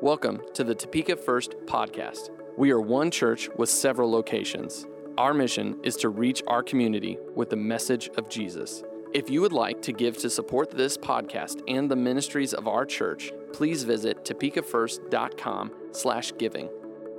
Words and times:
Welcome 0.00 0.42
to 0.54 0.62
the 0.62 0.76
Topeka 0.76 1.16
First 1.16 1.56
podcast. 1.66 2.30
We 2.56 2.70
are 2.70 2.80
one 2.80 3.10
church 3.10 3.48
with 3.56 3.68
several 3.68 4.08
locations. 4.08 4.86
Our 5.18 5.34
mission 5.34 5.76
is 5.82 5.96
to 5.96 6.08
reach 6.08 6.40
our 6.46 6.62
community 6.62 7.18
with 7.34 7.50
the 7.50 7.56
message 7.56 8.08
of 8.16 8.28
Jesus. 8.28 8.84
If 9.12 9.28
you 9.28 9.40
would 9.40 9.52
like 9.52 9.82
to 9.82 9.92
give 9.92 10.16
to 10.18 10.30
support 10.30 10.70
this 10.70 10.96
podcast 10.96 11.62
and 11.66 11.90
the 11.90 11.96
ministries 11.96 12.54
of 12.54 12.68
our 12.68 12.86
church, 12.86 13.32
please 13.52 13.82
visit 13.82 14.24
topekafirst.com 14.24 15.72
slash 15.90 16.32
giving. 16.38 16.70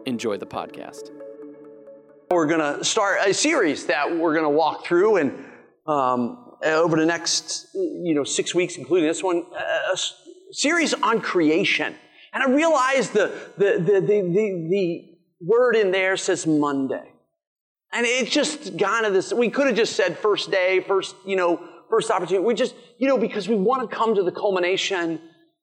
Enjoy 0.05 0.37
the 0.37 0.47
podcast. 0.47 1.11
We're 2.31 2.47
going 2.47 2.77
to 2.77 2.85
start 2.85 3.19
a 3.27 3.33
series 3.33 3.87
that 3.87 4.09
we're 4.09 4.33
going 4.33 4.45
to 4.45 4.57
walk 4.57 4.85
through 4.85 5.17
and 5.17 5.45
um, 5.85 6.55
over 6.63 6.95
the 6.95 7.05
next, 7.05 7.67
you 7.73 8.15
know, 8.15 8.23
six 8.23 8.55
weeks, 8.55 8.77
including 8.77 9.09
this 9.09 9.21
one, 9.21 9.43
a 9.53 9.97
series 10.53 10.93
on 10.93 11.19
creation. 11.19 11.93
And 12.39 12.53
I 12.53 12.55
realized 12.55 13.11
the, 13.13 13.33
the, 13.57 13.79
the, 13.79 13.99
the, 13.99 14.67
the, 14.69 15.05
word 15.41 15.75
in 15.75 15.91
there 15.91 16.17
says 16.17 16.45
Monday. 16.45 17.13
And 17.91 18.05
it's 18.05 18.29
just 18.29 18.77
kind 18.77 19.05
of 19.05 19.13
this, 19.13 19.33
we 19.33 19.49
could 19.49 19.67
have 19.67 19.75
just 19.75 19.95
said 19.95 20.17
first 20.17 20.51
day, 20.51 20.81
first, 20.81 21.15
you 21.25 21.35
know, 21.35 21.61
first 21.89 22.11
opportunity. 22.11 22.45
We 22.45 22.53
just, 22.53 22.75
you 22.97 23.07
know, 23.07 23.17
because 23.17 23.47
we 23.47 23.55
want 23.55 23.89
to 23.89 23.95
come 23.95 24.15
to 24.15 24.23
the 24.23 24.31
culmination 24.31 25.21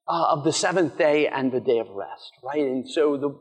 uh, 0.09 0.33
of 0.33 0.45
the 0.45 0.53
seventh 0.53 0.97
day 0.97 1.29
and 1.29 1.53
the 1.53 1.61
day 1.61 1.79
of 1.79 1.89
rest, 1.91 2.33
right? 2.43 2.61
And 2.61 2.89
so 2.89 3.17
the, 3.17 3.39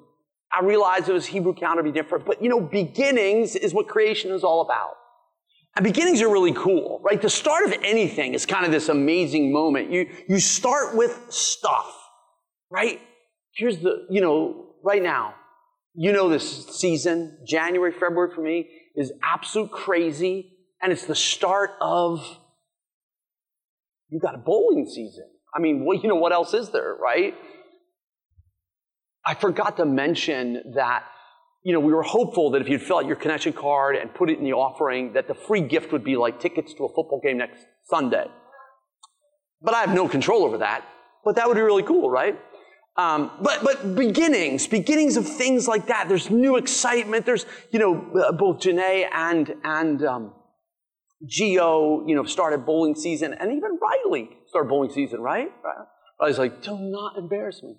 I 0.52 0.63
realized 0.63 1.09
it 1.09 1.13
was 1.13 1.26
Hebrew 1.26 1.54
counter 1.54 1.84
be 1.84 1.91
different, 1.91 2.26
but 2.26 2.43
you 2.43 2.49
know, 2.49 2.59
beginnings 2.59 3.55
is 3.55 3.73
what 3.73 3.88
creation 3.88 4.31
is 4.31 4.43
all 4.43 4.62
about. 4.62 4.95
And 5.76 5.84
beginnings 5.84 6.21
are 6.21 6.29
really 6.29 6.54
cool, 6.54 7.02
right? 7.04 7.21
The 7.21 7.29
start 7.29 7.65
of 7.65 7.73
anything 7.84 8.34
is 8.34 8.45
kind 8.45 8.65
of 8.65 8.71
this 8.71 8.88
amazing 8.88 9.52
moment. 9.52 9.91
You, 9.91 10.09
you 10.27 10.40
start 10.40 10.95
with 10.95 11.20
stuff, 11.29 11.93
right? 12.70 13.02
Here's 13.55 13.77
the, 13.79 14.05
you 14.09 14.21
know, 14.21 14.75
right 14.83 15.01
now, 15.01 15.35
you 15.93 16.11
know 16.11 16.27
this 16.27 16.67
season, 16.77 17.37
January, 17.48 17.91
February 17.91 18.34
for 18.35 18.41
me, 18.41 18.70
is 18.95 19.13
absolute 19.23 19.71
crazy. 19.71 20.51
And 20.81 20.91
it's 20.91 21.05
the 21.05 21.15
start 21.15 21.71
of, 21.79 22.21
you 24.09 24.20
got 24.20 24.35
a 24.35 24.37
bowling 24.37 24.85
season. 24.85 25.25
I 25.55 25.59
mean, 25.59 25.85
well, 25.85 25.97
you 25.97 26.09
know, 26.09 26.15
what 26.15 26.34
else 26.34 26.53
is 26.53 26.70
there, 26.71 26.95
right? 26.95 27.34
I 29.25 29.35
forgot 29.35 29.77
to 29.77 29.85
mention 29.85 30.73
that, 30.75 31.05
you 31.63 31.73
know, 31.73 31.79
we 31.79 31.93
were 31.93 32.03
hopeful 32.03 32.51
that 32.51 32.62
if 32.62 32.67
you'd 32.67 32.81
fill 32.81 32.97
out 32.97 33.05
your 33.05 33.15
connection 33.15 33.53
card 33.53 33.95
and 33.95 34.13
put 34.13 34.29
it 34.29 34.37
in 34.37 34.43
the 34.43 34.53
offering, 34.53 35.13
that 35.13 35.27
the 35.27 35.34
free 35.34 35.62
gift 35.62 35.93
would 35.93 36.03
be 36.03 36.17
like 36.17 36.40
tickets 36.41 36.73
to 36.73 36.84
a 36.84 36.90
football 36.90 37.21
game 37.23 37.37
next 37.37 37.65
Sunday. 37.85 38.25
But 39.62 39.73
I 39.73 39.79
have 39.79 39.95
no 39.95 40.09
control 40.09 40.43
over 40.43 40.57
that. 40.59 40.85
But 41.23 41.37
that 41.37 41.47
would 41.47 41.55
be 41.55 41.62
really 41.62 41.84
cool, 41.84 42.09
right? 42.09 42.37
Um, 42.98 43.32
but 43.41 43.63
but 43.63 43.96
beginnings, 43.96 44.68
beginnings 44.68 45.18
of 45.18 45.27
things 45.27 45.68
like 45.68 45.88
that. 45.88 46.07
There's 46.07 46.29
new 46.29 46.55
excitement. 46.55 47.26
There's 47.26 47.46
you 47.71 47.79
know 47.79 48.12
uh, 48.21 48.32
both 48.32 48.60
Janae 48.60 49.10
and 49.12 49.54
and 49.63 50.04
um, 50.05 50.34
Geo 51.26 52.07
you 52.07 52.15
know 52.15 52.24
started 52.24 52.65
bowling 52.65 52.96
season, 52.96 53.34
and 53.34 53.52
even 53.52 53.77
Riley 53.82 54.29
started 54.48 54.70
bowling 54.70 54.91
season, 54.91 55.20
right? 55.20 55.52
Was 56.20 56.40
like, 56.40 56.62
do 56.62 56.77
not 56.77 57.18
embarrass 57.18 57.62
me. 57.62 57.76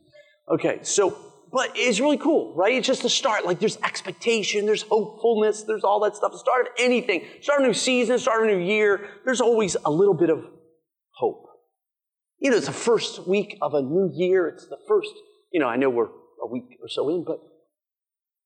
Okay, 0.51 0.81
so 0.83 1.17
but 1.51 1.71
it's 1.75 2.01
really 2.01 2.19
cool, 2.19 2.55
right? 2.55 2.75
It's 2.75 2.87
just 2.87 3.03
the 3.03 3.09
start. 3.09 3.47
Like 3.47 3.59
there's 3.59 3.79
expectation, 3.79 4.67
there's 4.67 4.83
hopefulness, 4.83 5.63
there's 5.63 5.85
all 5.85 6.01
that 6.01 6.17
stuff. 6.17 6.33
The 6.33 6.39
start 6.39 6.67
of 6.67 6.73
anything, 6.79 7.25
start 7.41 7.63
a 7.63 7.67
new 7.67 7.73
season, 7.73 8.19
start 8.19 8.43
a 8.43 8.47
new 8.47 8.63
year. 8.63 9.09
There's 9.25 9.41
always 9.41 9.77
a 9.83 9.91
little 9.91 10.13
bit 10.13 10.29
of 10.29 10.45
hope. 11.15 11.47
You 12.39 12.51
know, 12.51 12.57
it's 12.57 12.67
the 12.67 12.73
first 12.73 13.27
week 13.27 13.57
of 13.63 13.75
a 13.75 13.83
new 13.83 14.11
year. 14.13 14.49
It's 14.49 14.67
the 14.67 14.79
first, 14.87 15.11
you 15.53 15.61
know, 15.61 15.69
I 15.69 15.77
know 15.77 15.89
we're 15.91 16.09
a 16.43 16.47
week 16.51 16.79
or 16.83 16.89
so 16.89 17.09
in, 17.09 17.25
but 17.25 17.39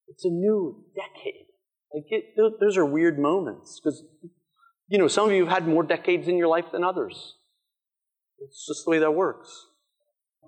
it's 0.08 0.24
a 0.24 0.28
new 0.28 0.84
decade. 0.94 1.46
Like, 1.92 2.04
it, 2.08 2.24
those 2.60 2.76
are 2.76 2.86
weird 2.86 3.18
moments 3.18 3.80
because, 3.80 4.02
you 4.88 4.98
know, 4.98 5.08
some 5.08 5.26
of 5.26 5.32
you 5.32 5.44
have 5.44 5.52
had 5.52 5.68
more 5.68 5.82
decades 5.82 6.28
in 6.28 6.36
your 6.36 6.46
life 6.46 6.66
than 6.72 6.84
others. 6.84 7.34
It's 8.38 8.66
just 8.66 8.84
the 8.84 8.92
way 8.92 8.98
that 9.00 9.12
works. 9.12 9.66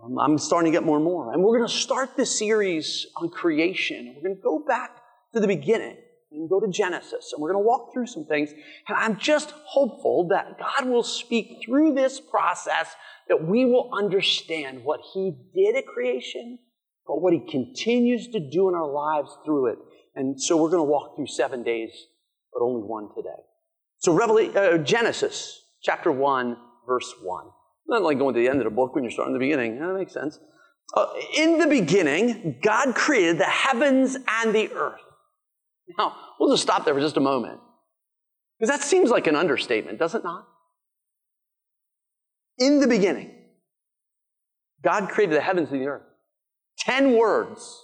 Um, 0.03 0.19
I'm 0.19 0.39
starting 0.39 0.73
to 0.73 0.77
get 0.77 0.85
more 0.85 0.97
and 0.97 1.05
more. 1.05 1.33
And 1.33 1.43
we're 1.43 1.59
going 1.59 1.69
to 1.69 1.75
start 1.75 2.17
this 2.17 2.37
series 2.37 3.07
on 3.17 3.29
creation. 3.29 4.15
We're 4.17 4.23
going 4.23 4.37
to 4.37 4.43
go 4.43 4.65
back 4.67 4.97
to 5.35 5.41
the 5.41 5.47
beginning 5.47 5.97
and 6.31 6.49
go 6.49 6.61
to 6.61 6.69
Genesis. 6.69 7.33
And 7.33 7.43
we're 7.43 7.53
going 7.53 7.63
to 7.63 7.67
walk 7.67 7.93
through 7.93 8.07
some 8.07 8.25
things. 8.25 8.51
And 8.89 8.97
I'm 8.97 9.19
just 9.19 9.51
hopeful 9.51 10.29
that 10.29 10.59
God 10.59 10.89
will 10.89 11.03
speak 11.03 11.63
through 11.65 11.95
this 11.95 12.21
process 12.21 12.95
that 13.33 13.49
we 13.49 13.65
will 13.65 13.89
understand 13.97 14.85
what 14.85 15.01
He 15.15 15.35
did 15.55 15.75
at 15.75 15.87
creation, 15.87 16.59
but 17.07 17.23
what 17.23 17.33
He 17.33 17.41
continues 17.51 18.29
to 18.29 18.39
do 18.39 18.69
in 18.69 18.75
our 18.75 18.87
lives 18.87 19.35
through 19.43 19.73
it. 19.73 19.79
And 20.15 20.39
so 20.39 20.59
we're 20.59 20.69
going 20.69 20.85
to 20.87 20.91
walk 20.91 21.17
through 21.17 21.29
seven 21.29 21.63
days, 21.63 21.89
but 22.53 22.63
only 22.63 22.83
one 22.83 23.09
today. 23.17 23.31
So 24.01 24.13
uh, 24.21 24.77
Genesis 24.77 25.63
chapter 25.83 26.13
1, 26.13 26.59
verse 26.87 27.11
1. 27.23 27.47
Not 27.89 28.03
like 28.03 28.19
going 28.19 28.35
to 28.35 28.41
the 28.41 28.49
end 28.49 28.59
of 28.59 28.65
the 28.65 28.71
book 28.71 28.95
when 28.95 29.03
you're 29.03 29.11
starting 29.11 29.33
the 29.33 29.39
beginning. 29.39 29.81
That 29.81 29.95
makes 29.95 30.13
sense. 30.13 30.39
Uh, 30.95 31.07
in 31.35 31.59
the 31.59 31.69
beginning, 31.69 32.59
God 32.63 32.95
created 32.95 33.39
the 33.39 33.45
heavens 33.45 34.19
and 34.29 34.55
the 34.55 34.71
earth. 34.73 35.01
Now, 35.97 36.15
we'll 36.39 36.53
just 36.53 36.65
stop 36.65 36.85
there 36.85 36.93
for 36.93 37.01
just 37.01 37.17
a 37.17 37.21
moment. 37.21 37.61
Because 38.59 38.79
that 38.79 38.87
seems 38.87 39.09
like 39.09 39.27
an 39.27 39.37
understatement, 39.37 39.99
does 39.99 40.15
it 40.15 40.23
not? 40.23 40.47
In 42.63 42.79
the 42.79 42.87
beginning, 42.87 43.29
God 44.85 45.09
created 45.09 45.35
the 45.35 45.41
heavens 45.41 45.73
and 45.73 45.83
the 45.83 45.89
earth. 45.89 46.07
Ten 46.79 47.17
words 47.17 47.77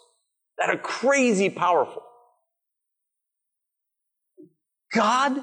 that 0.56 0.70
are 0.70 0.78
crazy 0.78 1.50
powerful. 1.50 2.02
God 4.94 5.36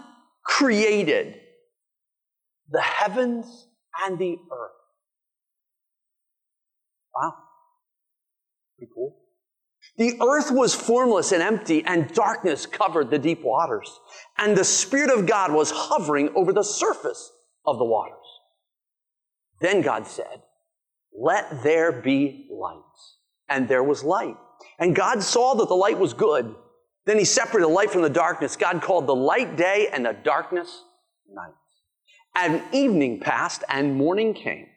created 0.45 1.35
the 2.69 2.79
heavens 2.79 3.67
and 4.05 4.17
the 4.17 4.37
earth. 4.51 4.71
Wow. 7.13 7.33
Pretty 8.77 8.91
cool. 8.95 9.17
The 9.97 10.17
earth 10.25 10.49
was 10.49 10.73
formless 10.73 11.33
and 11.33 11.43
empty, 11.43 11.83
and 11.83 12.13
darkness 12.13 12.65
covered 12.65 13.09
the 13.09 13.19
deep 13.19 13.43
waters. 13.43 13.99
And 14.37 14.55
the 14.55 14.63
Spirit 14.63 15.11
of 15.11 15.25
God 15.25 15.51
was 15.51 15.71
hovering 15.71 16.29
over 16.35 16.53
the 16.53 16.63
surface 16.63 17.31
of 17.65 17.77
the 17.77 17.85
waters. 17.85 18.24
Then 19.61 19.81
God 19.81 20.07
said, 20.07 20.41
Let 21.17 21.63
there 21.63 21.91
be 21.91 22.47
light. 22.51 22.81
And 23.47 23.67
there 23.67 23.83
was 23.83 24.03
light. 24.03 24.37
And 24.79 24.95
God 24.95 25.21
saw 25.21 25.53
that 25.55 25.67
the 25.67 25.75
light 25.75 25.99
was 25.99 26.13
good. 26.13 26.55
Then 27.05 27.19
he 27.19 27.25
separated 27.25 27.65
the 27.65 27.73
light 27.73 27.91
from 27.91 28.01
the 28.01 28.09
darkness. 28.09 28.55
God 28.55 28.81
called 28.81 29.07
the 29.07 29.15
light 29.15 29.55
day 29.55 29.89
and 29.93 30.05
the 30.05 30.13
darkness 30.13 30.83
night. 31.31 31.53
And 32.35 32.61
evening 32.73 33.19
passed 33.19 33.63
and 33.69 33.95
morning 33.95 34.33
came, 34.33 34.67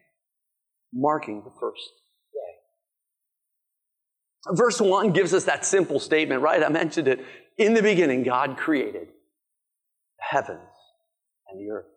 marking 0.93 1.43
the 1.43 1.51
first 1.59 1.91
day. 2.33 4.55
Verse 4.55 4.79
1 4.79 5.11
gives 5.11 5.33
us 5.33 5.45
that 5.45 5.65
simple 5.65 5.99
statement, 5.99 6.41
right? 6.41 6.63
I 6.63 6.69
mentioned 6.69 7.07
it. 7.07 7.25
In 7.57 7.73
the 7.73 7.81
beginning, 7.81 8.23
God 8.23 8.57
created 8.57 9.07
the 9.07 10.23
heavens 10.29 10.61
and 11.49 11.59
the 11.59 11.71
earth. 11.71 11.87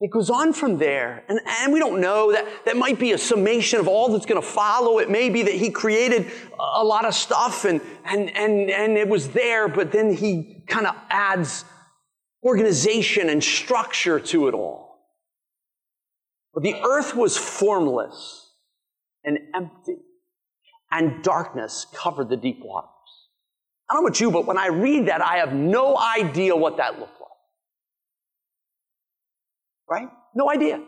It 0.00 0.10
goes 0.10 0.30
on 0.30 0.54
from 0.54 0.78
there, 0.78 1.24
and, 1.28 1.38
and 1.46 1.74
we 1.74 1.78
don't 1.78 2.00
know 2.00 2.32
that 2.32 2.64
that 2.64 2.76
might 2.78 2.98
be 2.98 3.12
a 3.12 3.18
summation 3.18 3.80
of 3.80 3.86
all 3.86 4.10
that's 4.10 4.24
going 4.24 4.40
to 4.40 4.46
follow. 4.46 4.98
It 4.98 5.10
may 5.10 5.28
be 5.28 5.42
that 5.42 5.52
he 5.52 5.70
created 5.70 6.30
a 6.58 6.82
lot 6.82 7.04
of 7.04 7.14
stuff 7.14 7.66
and, 7.66 7.82
and, 8.06 8.34
and, 8.34 8.70
and 8.70 8.96
it 8.96 9.06
was 9.06 9.28
there, 9.28 9.68
but 9.68 9.92
then 9.92 10.14
he 10.14 10.64
kind 10.66 10.86
of 10.86 10.94
adds 11.10 11.66
organization 12.42 13.28
and 13.28 13.44
structure 13.44 14.18
to 14.18 14.48
it 14.48 14.54
all. 14.54 15.04
But 16.54 16.62
the 16.62 16.80
earth 16.82 17.14
was 17.14 17.36
formless 17.36 18.48
and 19.22 19.38
empty, 19.54 19.98
and 20.90 21.22
darkness 21.22 21.86
covered 21.94 22.30
the 22.30 22.38
deep 22.38 22.60
waters. 22.62 22.88
I 23.90 23.94
don't 23.94 24.04
know 24.04 24.08
about 24.08 24.20
you, 24.20 24.30
but 24.30 24.46
when 24.46 24.56
I 24.56 24.68
read 24.68 25.08
that, 25.08 25.20
I 25.20 25.36
have 25.36 25.52
no 25.52 25.98
idea 25.98 26.56
what 26.56 26.78
that 26.78 26.98
looked 26.98 27.19
like 27.19 27.19
right? 29.90 30.08
No 30.34 30.48
idea. 30.48 30.80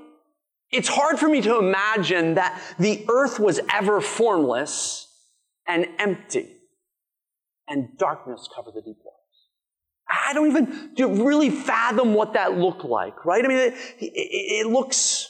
It's 0.70 0.88
hard 0.88 1.19
for 1.19 1.28
me 1.28 1.43
to 1.43 1.58
imagine 1.58 2.34
that 2.34 2.62
the 2.78 3.04
earth 3.10 3.38
was 3.38 3.60
ever 3.70 4.00
formless 4.00 5.08
and 5.66 5.87
empty 5.99 6.56
and 7.69 7.99
darkness 7.99 8.49
covered 8.54 8.75
the 8.75 8.81
deep 8.81 8.96
waters. 9.04 9.19
I 10.08 10.32
don't 10.34 10.49
even 10.49 11.25
really 11.25 11.50
fathom 11.50 12.14
what 12.14 12.34
that 12.34 12.56
looked 12.56 12.84
like, 12.84 13.25
right? 13.25 13.44
I 13.44 13.49
mean, 13.49 13.58
it, 13.58 13.75
it, 13.99 14.12
it 14.14 14.66
looks, 14.66 15.28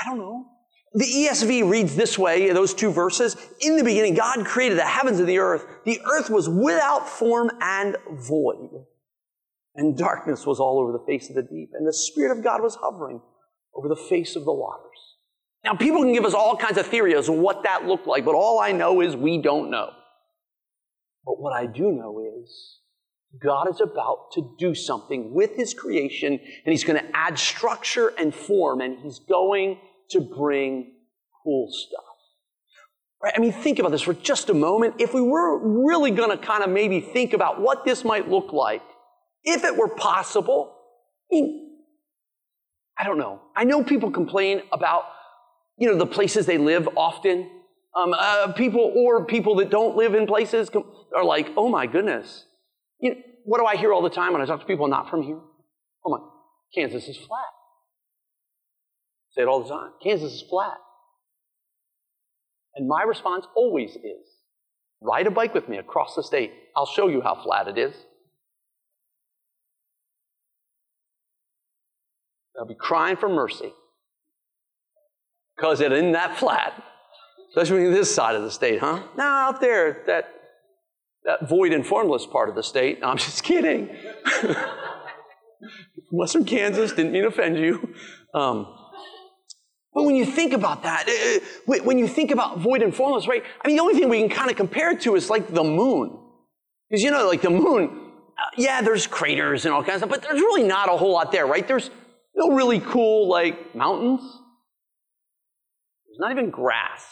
I 0.00 0.08
don't 0.08 0.18
know. 0.18 0.46
The 0.94 1.04
ESV 1.04 1.68
reads 1.68 1.96
this 1.96 2.16
way, 2.16 2.52
those 2.52 2.72
two 2.72 2.92
verses. 2.92 3.36
In 3.60 3.76
the 3.76 3.82
beginning, 3.82 4.14
God 4.14 4.44
created 4.46 4.78
the 4.78 4.82
heavens 4.82 5.18
and 5.18 5.28
the 5.28 5.38
earth. 5.38 5.64
The 5.84 6.00
earth 6.04 6.30
was 6.30 6.48
without 6.48 7.08
form 7.08 7.50
and 7.60 7.96
void 8.12 8.84
and 9.74 9.96
darkness 9.96 10.46
was 10.46 10.60
all 10.60 10.78
over 10.80 10.92
the 10.92 11.04
face 11.06 11.28
of 11.28 11.34
the 11.34 11.42
deep, 11.42 11.70
and 11.74 11.86
the 11.86 11.92
Spirit 11.92 12.36
of 12.36 12.44
God 12.44 12.62
was 12.62 12.76
hovering 12.80 13.20
over 13.74 13.88
the 13.88 13.96
face 14.08 14.36
of 14.36 14.44
the 14.44 14.52
waters. 14.52 14.90
Now, 15.64 15.74
people 15.74 16.02
can 16.02 16.12
give 16.12 16.24
us 16.24 16.34
all 16.34 16.56
kinds 16.56 16.78
of 16.78 16.86
theories 16.86 17.28
of 17.28 17.36
what 17.36 17.62
that 17.64 17.86
looked 17.86 18.06
like, 18.06 18.24
but 18.24 18.34
all 18.34 18.60
I 18.60 18.72
know 18.72 19.00
is 19.00 19.16
we 19.16 19.40
don't 19.40 19.70
know. 19.70 19.90
But 21.24 21.40
what 21.40 21.54
I 21.54 21.66
do 21.66 21.90
know 21.90 22.22
is 22.42 22.80
God 23.42 23.68
is 23.70 23.80
about 23.80 24.32
to 24.34 24.54
do 24.58 24.74
something 24.74 25.32
with 25.34 25.56
his 25.56 25.74
creation, 25.74 26.32
and 26.32 26.72
he's 26.72 26.84
going 26.84 27.02
to 27.02 27.16
add 27.16 27.38
structure 27.38 28.12
and 28.18 28.34
form, 28.34 28.80
and 28.80 28.98
he's 28.98 29.18
going 29.18 29.78
to 30.10 30.20
bring 30.20 30.92
cool 31.42 31.68
stuff. 31.72 32.04
Right? 33.22 33.32
I 33.34 33.40
mean, 33.40 33.52
think 33.52 33.78
about 33.78 33.90
this 33.90 34.02
for 34.02 34.12
just 34.12 34.50
a 34.50 34.54
moment. 34.54 34.96
If 34.98 35.14
we 35.14 35.22
were 35.22 35.58
really 35.84 36.10
going 36.10 36.30
to 36.30 36.36
kind 36.36 36.62
of 36.62 36.68
maybe 36.68 37.00
think 37.00 37.32
about 37.32 37.60
what 37.60 37.86
this 37.86 38.04
might 38.04 38.28
look 38.28 38.52
like, 38.52 38.82
if 39.44 39.64
it 39.64 39.76
were 39.76 39.88
possible, 39.88 40.76
I 41.30 41.34
mean, 41.34 41.70
I 42.98 43.04
don't 43.04 43.18
know. 43.18 43.40
I 43.56 43.64
know 43.64 43.82
people 43.82 44.10
complain 44.10 44.62
about, 44.72 45.04
you 45.76 45.88
know, 45.88 45.96
the 45.96 46.06
places 46.06 46.46
they 46.46 46.58
live 46.58 46.88
often. 46.96 47.50
Um, 47.96 48.12
uh, 48.12 48.52
people 48.52 48.92
or 48.96 49.24
people 49.24 49.56
that 49.56 49.70
don't 49.70 49.96
live 49.96 50.14
in 50.14 50.26
places 50.26 50.70
are 51.14 51.24
like, 51.24 51.50
oh 51.56 51.68
my 51.68 51.86
goodness. 51.86 52.46
You 53.00 53.10
know, 53.10 53.16
what 53.44 53.58
do 53.58 53.66
I 53.66 53.76
hear 53.76 53.92
all 53.92 54.02
the 54.02 54.10
time 54.10 54.32
when 54.32 54.42
I 54.42 54.46
talk 54.46 54.60
to 54.60 54.66
people 54.66 54.88
not 54.88 55.10
from 55.10 55.22
here? 55.22 55.38
Oh 56.04 56.10
my, 56.10 56.18
Kansas 56.74 57.08
is 57.08 57.16
flat. 57.16 57.40
Say 59.30 59.42
it 59.42 59.48
all 59.48 59.62
the 59.62 59.68
time. 59.68 59.90
Kansas 60.02 60.32
is 60.32 60.42
flat. 60.48 60.78
And 62.74 62.88
my 62.88 63.02
response 63.02 63.46
always 63.54 63.90
is 63.90 64.26
ride 65.00 65.26
a 65.26 65.30
bike 65.30 65.54
with 65.54 65.68
me 65.68 65.76
across 65.76 66.14
the 66.16 66.22
state. 66.22 66.52
I'll 66.76 66.86
show 66.86 67.08
you 67.08 67.20
how 67.20 67.40
flat 67.42 67.68
it 67.68 67.78
is. 67.78 67.94
I'll 72.64 72.68
be 72.68 72.74
crying 72.74 73.16
for 73.18 73.28
mercy 73.28 73.74
because 75.54 75.82
it 75.82 75.92
isn't 75.92 76.12
that 76.12 76.38
flat, 76.38 76.82
especially 77.50 77.90
this 77.90 78.14
side 78.14 78.36
of 78.36 78.42
the 78.42 78.50
state, 78.50 78.80
huh? 78.80 79.02
No, 79.18 79.22
out 79.22 79.60
there, 79.60 80.02
that, 80.06 80.32
that 81.26 81.46
void 81.46 81.74
and 81.74 81.86
formless 81.86 82.24
part 82.24 82.48
of 82.48 82.54
the 82.54 82.62
state. 82.62 83.02
No, 83.02 83.08
I'm 83.08 83.18
just 83.18 83.44
kidding. 83.44 83.94
Western 86.10 86.46
Kansas, 86.46 86.92
didn't 86.92 87.12
mean 87.12 87.24
to 87.24 87.28
offend 87.28 87.58
you. 87.58 87.94
Um, 88.32 88.74
but 89.92 90.04
when 90.04 90.16
you 90.16 90.24
think 90.24 90.54
about 90.54 90.84
that, 90.84 91.06
uh, 91.06 91.70
uh, 91.70 91.84
when 91.84 91.98
you 91.98 92.08
think 92.08 92.30
about 92.30 92.60
void 92.60 92.80
and 92.80 92.96
formless, 92.96 93.28
right? 93.28 93.44
I 93.62 93.68
mean, 93.68 93.76
the 93.76 93.82
only 93.82 94.00
thing 94.00 94.08
we 94.08 94.20
can 94.20 94.30
kind 94.30 94.50
of 94.50 94.56
compare 94.56 94.92
it 94.92 95.02
to 95.02 95.16
is 95.16 95.28
like 95.28 95.52
the 95.52 95.64
moon. 95.64 96.18
Because, 96.88 97.02
you 97.02 97.10
know, 97.10 97.28
like 97.28 97.42
the 97.42 97.50
moon, 97.50 97.90
uh, 98.38 98.42
yeah, 98.56 98.80
there's 98.80 99.06
craters 99.06 99.66
and 99.66 99.74
all 99.74 99.84
kinds 99.84 100.02
of 100.02 100.08
stuff, 100.08 100.08
but 100.08 100.22
there's 100.22 100.40
really 100.40 100.62
not 100.62 100.88
a 100.88 100.96
whole 100.96 101.12
lot 101.12 101.30
there, 101.30 101.46
right? 101.46 101.68
There's 101.68 101.90
no 102.36 102.54
really 102.54 102.80
cool, 102.80 103.28
like, 103.28 103.74
mountains. 103.74 104.20
There's 104.20 106.18
not 106.18 106.32
even 106.32 106.50
grass. 106.50 107.04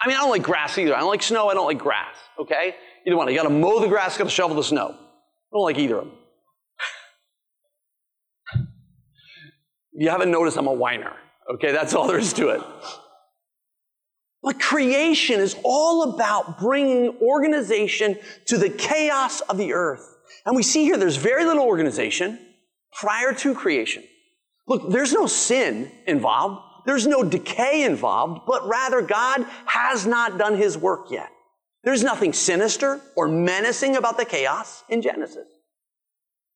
I 0.00 0.08
mean, 0.08 0.16
I 0.16 0.20
don't 0.20 0.30
like 0.30 0.42
grass 0.42 0.76
either. 0.78 0.94
I 0.94 1.00
don't 1.00 1.08
like 1.08 1.22
snow. 1.22 1.48
I 1.48 1.54
don't 1.54 1.66
like 1.66 1.78
grass, 1.78 2.16
okay? 2.38 2.74
Either 3.06 3.16
one. 3.16 3.28
You 3.28 3.36
got 3.36 3.44
to 3.44 3.50
mow 3.50 3.80
the 3.80 3.88
grass, 3.88 4.14
you 4.14 4.18
got 4.18 4.24
to 4.24 4.30
shovel 4.30 4.56
the 4.56 4.64
snow. 4.64 4.88
I 4.88 5.52
don't 5.52 5.62
like 5.62 5.78
either 5.78 5.98
of 5.98 6.04
them. 6.06 6.16
you 9.92 10.10
haven't 10.10 10.30
noticed, 10.30 10.56
I'm 10.56 10.66
a 10.66 10.72
whiner. 10.72 11.14
Okay, 11.54 11.72
that's 11.72 11.94
all 11.94 12.06
there 12.06 12.18
is 12.18 12.32
to 12.34 12.48
it. 12.48 12.62
But 14.42 14.58
creation 14.58 15.40
is 15.40 15.56
all 15.62 16.14
about 16.14 16.58
bringing 16.58 17.16
organization 17.20 18.18
to 18.46 18.58
the 18.58 18.70
chaos 18.70 19.40
of 19.42 19.56
the 19.56 19.72
earth. 19.72 20.16
And 20.44 20.56
we 20.56 20.64
see 20.64 20.84
here 20.84 20.96
there's 20.96 21.16
very 21.16 21.44
little 21.44 21.64
organization 21.64 22.40
prior 22.92 23.32
to 23.34 23.54
creation. 23.54 24.02
Look, 24.66 24.90
there's 24.90 25.12
no 25.12 25.26
sin 25.26 25.90
involved. 26.06 26.62
There's 26.84 27.06
no 27.06 27.22
decay 27.22 27.84
involved, 27.84 28.42
but 28.46 28.66
rather 28.66 29.02
God 29.02 29.46
has 29.66 30.06
not 30.06 30.38
done 30.38 30.56
his 30.56 30.76
work 30.76 31.10
yet. 31.10 31.30
There's 31.84 32.02
nothing 32.02 32.32
sinister 32.32 33.00
or 33.16 33.28
menacing 33.28 33.96
about 33.96 34.16
the 34.16 34.24
chaos 34.24 34.84
in 34.88 35.02
Genesis. 35.02 35.46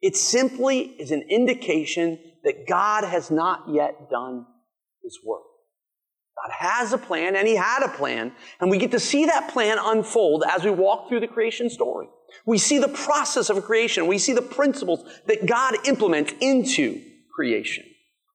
It 0.00 0.16
simply 0.16 0.80
is 0.80 1.10
an 1.10 1.22
indication 1.28 2.18
that 2.44 2.66
God 2.68 3.04
has 3.04 3.30
not 3.30 3.68
yet 3.68 4.10
done 4.10 4.46
his 5.02 5.18
work. 5.24 5.42
God 6.36 6.52
has 6.52 6.92
a 6.92 6.98
plan, 6.98 7.34
and 7.34 7.48
he 7.48 7.56
had 7.56 7.82
a 7.82 7.88
plan, 7.88 8.32
and 8.60 8.70
we 8.70 8.78
get 8.78 8.90
to 8.90 9.00
see 9.00 9.24
that 9.24 9.50
plan 9.50 9.78
unfold 9.80 10.44
as 10.48 10.64
we 10.64 10.70
walk 10.70 11.08
through 11.08 11.20
the 11.20 11.26
creation 11.26 11.70
story. 11.70 12.08
We 12.44 12.58
see 12.58 12.78
the 12.78 12.88
process 12.88 13.48
of 13.48 13.64
creation. 13.64 14.06
We 14.06 14.18
see 14.18 14.34
the 14.34 14.42
principles 14.42 15.08
that 15.26 15.46
God 15.46 15.74
implements 15.86 16.34
into 16.40 17.02
creation. 17.34 17.86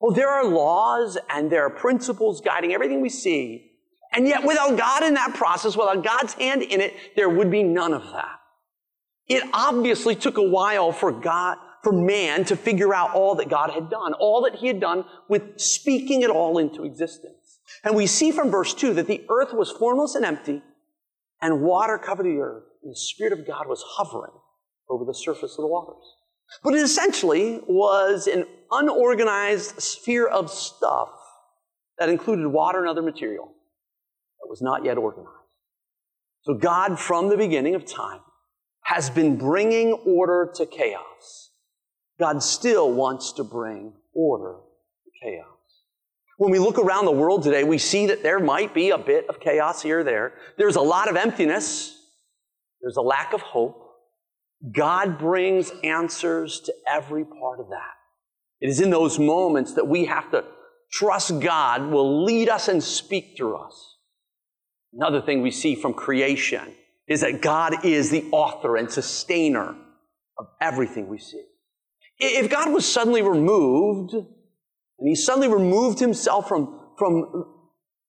Oh, 0.02 0.12
there 0.12 0.30
are 0.30 0.46
laws 0.46 1.18
and 1.30 1.52
there 1.52 1.64
are 1.66 1.70
principles 1.70 2.42
guiding 2.42 2.74
everything 2.74 3.02
we 3.02 3.10
see. 3.10 3.72
And 4.14 4.28
yet, 4.28 4.44
without 4.46 4.78
God 4.78 5.04
in 5.04 5.14
that 5.14 5.36
process, 5.36 5.78
without 5.78 6.04
God's 6.04 6.34
hand 6.34 6.64
in 6.64 6.82
it, 6.82 6.94
there 7.16 7.30
would 7.30 7.50
be 7.50 7.64
none 7.64 7.94
of 7.94 8.04
that. 8.12 8.40
It 9.28 9.44
obviously 9.54 10.16
took 10.16 10.38
a 10.38 10.44
while 10.44 10.92
for 10.92 11.12
God, 11.12 11.58
for 11.84 11.94
man 11.94 12.44
to 12.46 12.56
figure 12.56 12.94
out 12.94 13.14
all 13.14 13.36
that 13.36 13.50
God 13.50 13.70
had 13.70 13.90
done, 13.90 14.14
all 14.14 14.42
that 14.42 14.56
he 14.56 14.68
had 14.68 14.82
done 14.82 15.06
with 15.30 15.60
speaking 15.60 16.24
it 16.24 16.30
all 16.30 16.58
into 16.58 16.84
existence. 16.84 17.60
And 17.84 17.96
we 17.96 18.08
see 18.08 18.32
from 18.32 18.52
verse 18.52 18.74
2 18.74 18.94
that 18.96 19.08
the 19.08 19.26
earth 19.30 19.54
was 19.54 19.72
formless 19.72 20.16
and 20.16 20.26
empty, 20.26 20.62
and 21.42 21.62
water 21.62 21.98
covered 21.98 22.26
the 22.26 22.40
earth, 22.40 22.64
and 22.84 22.92
the 22.92 22.98
Spirit 22.98 23.34
of 23.34 23.48
God 23.48 23.68
was 23.68 23.84
hovering 23.88 24.34
over 24.90 25.06
the 25.06 25.14
surface 25.14 25.54
of 25.54 25.62
the 25.62 25.68
waters. 25.68 26.04
But 26.64 26.74
it 26.74 26.82
essentially 26.82 27.62
was 27.66 28.28
an 28.28 28.46
unorganized 28.72 29.82
sphere 29.82 30.28
of 30.28 30.50
stuff 30.50 31.10
that 32.00 32.10
included 32.10 32.48
water 32.48 32.80
and 32.80 32.90
other 32.90 33.02
material 33.02 33.46
that 34.42 34.50
was 34.50 34.62
not 34.62 34.84
yet 34.86 34.98
organized. 34.98 35.30
So 36.44 36.56
God, 36.56 37.00
from 37.00 37.30
the 37.30 37.38
beginning 37.38 37.76
of 37.76 37.86
time, 37.86 38.22
has 38.84 39.10
been 39.10 39.38
bringing 39.38 39.94
order 39.94 40.52
to 40.56 40.66
chaos. 40.66 41.52
God 42.20 42.42
still 42.42 42.92
wants 42.92 43.34
to 43.34 43.44
bring 43.44 43.94
order 44.14 44.56
to 45.06 45.12
chaos. 45.24 45.46
When 46.38 46.52
we 46.52 46.58
look 46.58 46.80
around 46.80 47.06
the 47.06 47.12
world 47.12 47.44
today, 47.44 47.64
we 47.64 47.78
see 47.78 48.08
that 48.08 48.24
there 48.24 48.40
might 48.40 48.74
be 48.74 48.90
a 48.90 48.98
bit 48.98 49.28
of 49.30 49.40
chaos 49.40 49.82
here 49.84 50.00
or 50.00 50.04
there. 50.04 50.34
There's 50.58 50.76
a 50.76 50.82
lot 50.82 51.08
of 51.08 51.16
emptiness. 51.16 51.96
There's 52.82 52.98
a 52.98 53.02
lack 53.02 53.34
of 53.34 53.42
hope. 53.42 53.78
God 54.72 55.20
brings 55.20 55.72
answers 55.84 56.60
to 56.62 56.74
every 56.92 57.26
part 57.26 57.60
of 57.60 57.70
that. 57.70 58.01
It 58.62 58.70
is 58.70 58.80
in 58.80 58.92
those 58.92 59.18
moments 59.18 59.74
that 59.74 59.88
we 59.88 60.06
have 60.06 60.32
to 60.32 60.46
trust 60.92 61.40
God 61.40 61.90
will 61.92 62.24
lead 62.24 62.48
us 62.48 62.68
and 62.68 62.84
speak 62.84 63.34
through 63.36 63.58
us. 63.58 63.98
Another 64.94 65.22
thing 65.22 65.42
we 65.42 65.52
see 65.52 65.76
from 65.76 65.94
creation 65.94 66.76
is 67.08 67.22
that 67.22 67.42
God 67.42 67.84
is 67.84 68.10
the 68.12 68.26
author 68.32 68.78
and 68.78 68.90
sustainer 68.92 69.76
of 70.38 70.48
everything 70.62 71.08
we 71.08 71.18
see. 71.18 71.44
If 72.20 72.50
God 72.50 72.72
was 72.72 72.86
suddenly 72.86 73.22
removed, 73.22 74.14
and 74.14 74.28
he 75.10 75.16
suddenly 75.16 75.48
removed 75.48 76.00
himself 76.00 76.48
from, 76.48 76.80
from 76.98 77.46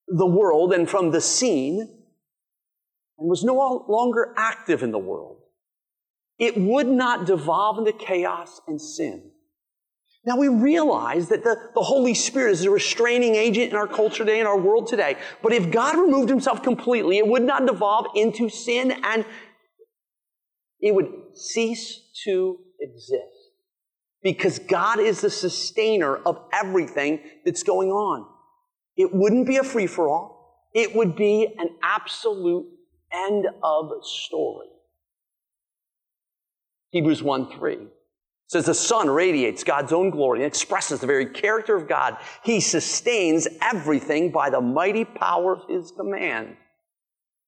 the 0.06 0.26
world 0.26 0.72
and 0.72 0.88
from 0.88 1.10
the 1.10 1.20
scene, 1.20 1.80
and 1.80 3.28
was 3.28 3.42
no 3.42 3.86
longer 3.88 4.34
active 4.36 4.82
in 4.82 4.90
the 4.90 4.98
world, 4.98 5.38
it 6.38 6.58
would 6.58 6.88
not 6.88 7.26
devolve 7.26 7.78
into 7.78 7.92
chaos 7.92 8.60
and 8.66 8.80
sin. 8.80 9.31
Now 10.24 10.36
we 10.36 10.48
realize 10.48 11.28
that 11.30 11.42
the, 11.42 11.56
the 11.74 11.82
Holy 11.82 12.14
Spirit 12.14 12.52
is 12.52 12.64
a 12.64 12.70
restraining 12.70 13.34
agent 13.34 13.70
in 13.70 13.76
our 13.76 13.88
culture 13.88 14.24
today, 14.24 14.38
in 14.40 14.46
our 14.46 14.58
world 14.58 14.86
today. 14.86 15.16
But 15.42 15.52
if 15.52 15.70
God 15.70 15.96
removed 15.98 16.28
himself 16.28 16.62
completely, 16.62 17.18
it 17.18 17.26
would 17.26 17.42
not 17.42 17.66
devolve 17.66 18.06
into 18.14 18.48
sin 18.48 18.92
and 19.02 19.24
it 20.80 20.94
would 20.94 21.10
cease 21.34 22.00
to 22.24 22.58
exist 22.80 23.50
because 24.22 24.60
God 24.60 25.00
is 25.00 25.20
the 25.20 25.30
sustainer 25.30 26.16
of 26.16 26.40
everything 26.52 27.20
that's 27.44 27.64
going 27.64 27.90
on. 27.90 28.26
It 28.96 29.12
wouldn't 29.12 29.46
be 29.46 29.56
a 29.56 29.64
free 29.64 29.88
for 29.88 30.08
all. 30.08 30.68
It 30.72 30.94
would 30.94 31.16
be 31.16 31.52
an 31.58 31.70
absolute 31.82 32.66
end 33.12 33.46
of 33.62 33.90
story. 34.02 34.68
Hebrews 36.90 37.22
1 37.22 37.50
3 37.58 37.78
says 38.52 38.66
the 38.66 38.74
son 38.74 39.08
radiates 39.08 39.64
God's 39.64 39.94
own 39.94 40.10
glory 40.10 40.40
and 40.40 40.46
expresses 40.46 41.00
the 41.00 41.06
very 41.06 41.24
character 41.24 41.74
of 41.74 41.88
God. 41.88 42.18
He 42.44 42.60
sustains 42.60 43.48
everything 43.62 44.30
by 44.30 44.50
the 44.50 44.60
mighty 44.60 45.06
power 45.06 45.54
of 45.54 45.66
His 45.70 45.90
command. 45.90 46.56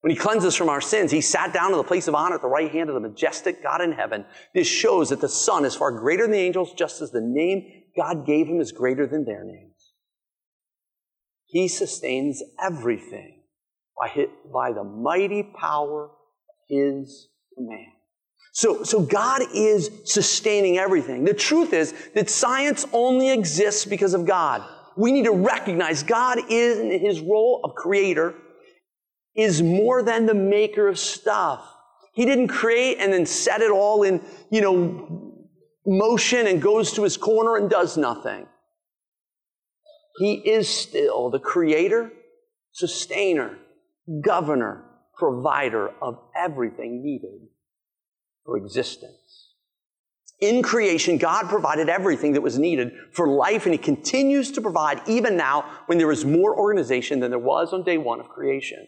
When 0.00 0.10
he 0.10 0.16
cleanses 0.16 0.56
from 0.56 0.70
our 0.70 0.80
sins, 0.80 1.10
he 1.10 1.20
sat 1.20 1.52
down 1.52 1.72
in 1.72 1.76
the 1.76 1.84
place 1.84 2.08
of 2.08 2.14
honor 2.14 2.36
at 2.36 2.40
the 2.40 2.48
right 2.48 2.72
hand 2.72 2.88
of 2.88 2.94
the 2.94 3.06
majestic 3.06 3.62
God 3.62 3.82
in 3.82 3.92
heaven. 3.92 4.24
This 4.54 4.66
shows 4.66 5.10
that 5.10 5.20
the 5.20 5.28
Son 5.28 5.66
is 5.66 5.74
far 5.74 5.92
greater 5.92 6.24
than 6.24 6.32
the 6.32 6.38
angels, 6.38 6.72
just 6.72 7.02
as 7.02 7.10
the 7.10 7.20
name 7.20 7.66
God 7.94 8.26
gave 8.26 8.46
him 8.46 8.60
is 8.60 8.72
greater 8.72 9.06
than 9.06 9.26
their 9.26 9.44
names. 9.44 9.92
He 11.44 11.68
sustains 11.68 12.42
everything 12.62 13.42
by, 13.98 14.08
his, 14.08 14.28
by 14.50 14.72
the 14.72 14.84
mighty 14.84 15.42
power 15.42 16.04
of 16.04 16.10
his 16.66 17.28
command. 17.54 17.92
So, 18.54 18.84
so 18.84 19.00
God 19.00 19.42
is 19.52 19.90
sustaining 20.04 20.78
everything. 20.78 21.24
The 21.24 21.34
truth 21.34 21.72
is 21.72 21.92
that 22.14 22.30
science 22.30 22.86
only 22.92 23.30
exists 23.30 23.84
because 23.84 24.14
of 24.14 24.26
God. 24.26 24.62
we 24.96 25.10
need 25.10 25.24
to 25.24 25.32
recognize 25.32 26.04
God 26.04 26.38
is 26.48 26.78
in 26.78 27.00
his 27.00 27.20
role 27.20 27.62
of 27.64 27.74
creator 27.74 28.32
is 29.34 29.60
more 29.60 30.04
than 30.04 30.26
the 30.26 30.34
maker 30.34 30.86
of 30.86 31.00
stuff. 31.00 31.68
He 32.12 32.24
didn't 32.24 32.46
create 32.46 32.98
and 33.00 33.12
then 33.12 33.26
set 33.26 33.60
it 33.60 33.72
all 33.72 34.04
in, 34.04 34.24
you 34.50 34.60
know, 34.60 35.34
motion 35.84 36.46
and 36.46 36.62
goes 36.62 36.92
to 36.92 37.02
his 37.02 37.16
corner 37.16 37.56
and 37.56 37.68
does 37.68 37.96
nothing. 37.96 38.46
He 40.18 40.34
is 40.34 40.68
still 40.68 41.28
the 41.28 41.40
creator, 41.40 42.12
sustainer, 42.70 43.58
governor, 44.24 44.84
provider 45.18 45.90
of 46.00 46.20
everything 46.36 47.02
needed 47.02 47.48
for 48.44 48.56
existence. 48.56 49.52
In 50.40 50.62
creation, 50.62 51.16
God 51.16 51.48
provided 51.48 51.88
everything 51.88 52.32
that 52.32 52.40
was 52.40 52.58
needed 52.58 52.92
for 53.12 53.28
life, 53.28 53.64
and 53.64 53.72
He 53.72 53.78
continues 53.78 54.50
to 54.52 54.60
provide 54.60 55.00
even 55.08 55.36
now 55.36 55.64
when 55.86 55.98
there 55.98 56.10
is 56.10 56.24
more 56.24 56.56
organization 56.58 57.20
than 57.20 57.30
there 57.30 57.38
was 57.38 57.72
on 57.72 57.84
day 57.84 57.98
one 57.98 58.20
of 58.20 58.28
creation. 58.28 58.86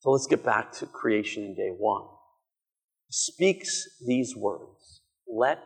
So 0.00 0.10
let's 0.10 0.26
get 0.26 0.44
back 0.44 0.72
to 0.74 0.86
creation 0.86 1.44
in 1.44 1.54
day 1.54 1.70
one. 1.76 2.04
He 3.08 3.12
speaks 3.12 3.84
these 4.06 4.34
words 4.34 5.02
Let 5.26 5.58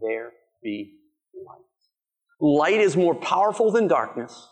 there 0.00 0.32
be 0.62 0.94
light. 1.34 1.58
Light 2.40 2.80
is 2.80 2.96
more 2.96 3.14
powerful 3.14 3.70
than 3.70 3.88
darkness. 3.88 4.48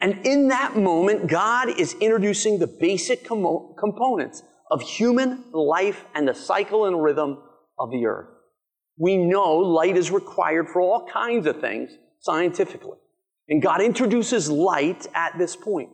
And 0.00 0.26
in 0.26 0.48
that 0.48 0.76
moment, 0.76 1.28
God 1.28 1.68
is 1.68 1.94
introducing 2.00 2.58
the 2.58 2.66
basic 2.66 3.24
com- 3.24 3.74
components 3.78 4.42
of 4.70 4.82
human 4.82 5.44
life 5.52 6.04
and 6.14 6.28
the 6.28 6.34
cycle 6.34 6.86
and 6.86 7.02
rhythm 7.02 7.38
of 7.78 7.90
the 7.90 8.06
earth. 8.06 8.28
We 8.98 9.16
know 9.16 9.56
light 9.56 9.96
is 9.96 10.10
required 10.10 10.68
for 10.68 10.80
all 10.80 11.06
kinds 11.06 11.46
of 11.46 11.60
things 11.60 11.90
scientifically. 12.20 12.98
And 13.48 13.60
God 13.60 13.80
introduces 13.80 14.50
light 14.50 15.06
at 15.14 15.36
this 15.38 15.56
point. 15.56 15.90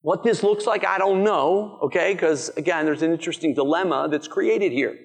What 0.00 0.22
this 0.22 0.42
looks 0.42 0.66
like, 0.66 0.86
I 0.86 0.98
don't 0.98 1.24
know, 1.24 1.80
okay? 1.82 2.14
Because 2.14 2.48
again, 2.50 2.84
there's 2.84 3.02
an 3.02 3.12
interesting 3.12 3.54
dilemma 3.54 4.08
that's 4.10 4.28
created 4.28 4.70
here. 4.72 4.96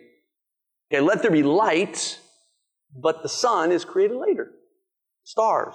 Okay, 0.94 1.02
let 1.02 1.22
there 1.22 1.32
be 1.32 1.44
light, 1.44 2.20
but 2.96 3.24
the 3.24 3.30
sun 3.30 3.72
is 3.72 3.84
created 3.84 4.18
later. 4.18 4.52
Stars. 5.24 5.74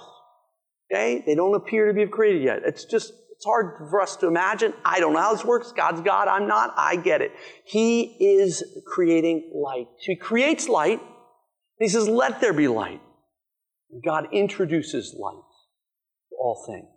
Okay? 0.89 1.23
They 1.25 1.35
don't 1.35 1.55
appear 1.55 1.87
to 1.87 1.93
be 1.93 2.07
created 2.07 2.43
yet. 2.43 2.61
It's 2.65 2.85
just, 2.85 3.13
it's 3.37 3.45
hard 3.45 3.77
for 3.91 4.01
us 4.01 4.15
to 4.17 4.27
imagine. 4.27 4.73
I 4.83 4.99
don't 4.99 5.13
know 5.13 5.19
how 5.19 5.33
this 5.33 5.45
works. 5.45 5.71
God's 5.71 6.01
God, 6.01 6.27
I'm 6.27 6.47
not. 6.47 6.73
I 6.75 6.95
get 6.95 7.21
it. 7.21 7.31
He 7.65 8.01
is 8.01 8.63
creating 8.87 9.51
light. 9.53 9.85
So 9.99 10.05
he 10.07 10.15
creates 10.15 10.67
light. 10.67 10.99
he 11.77 11.87
says, 11.87 12.07
let 12.07 12.41
there 12.41 12.53
be 12.53 12.67
light. 12.67 12.99
God 14.03 14.29
introduces 14.31 15.15
light 15.19 15.35
to 16.29 16.35
all 16.39 16.65
things. 16.65 16.87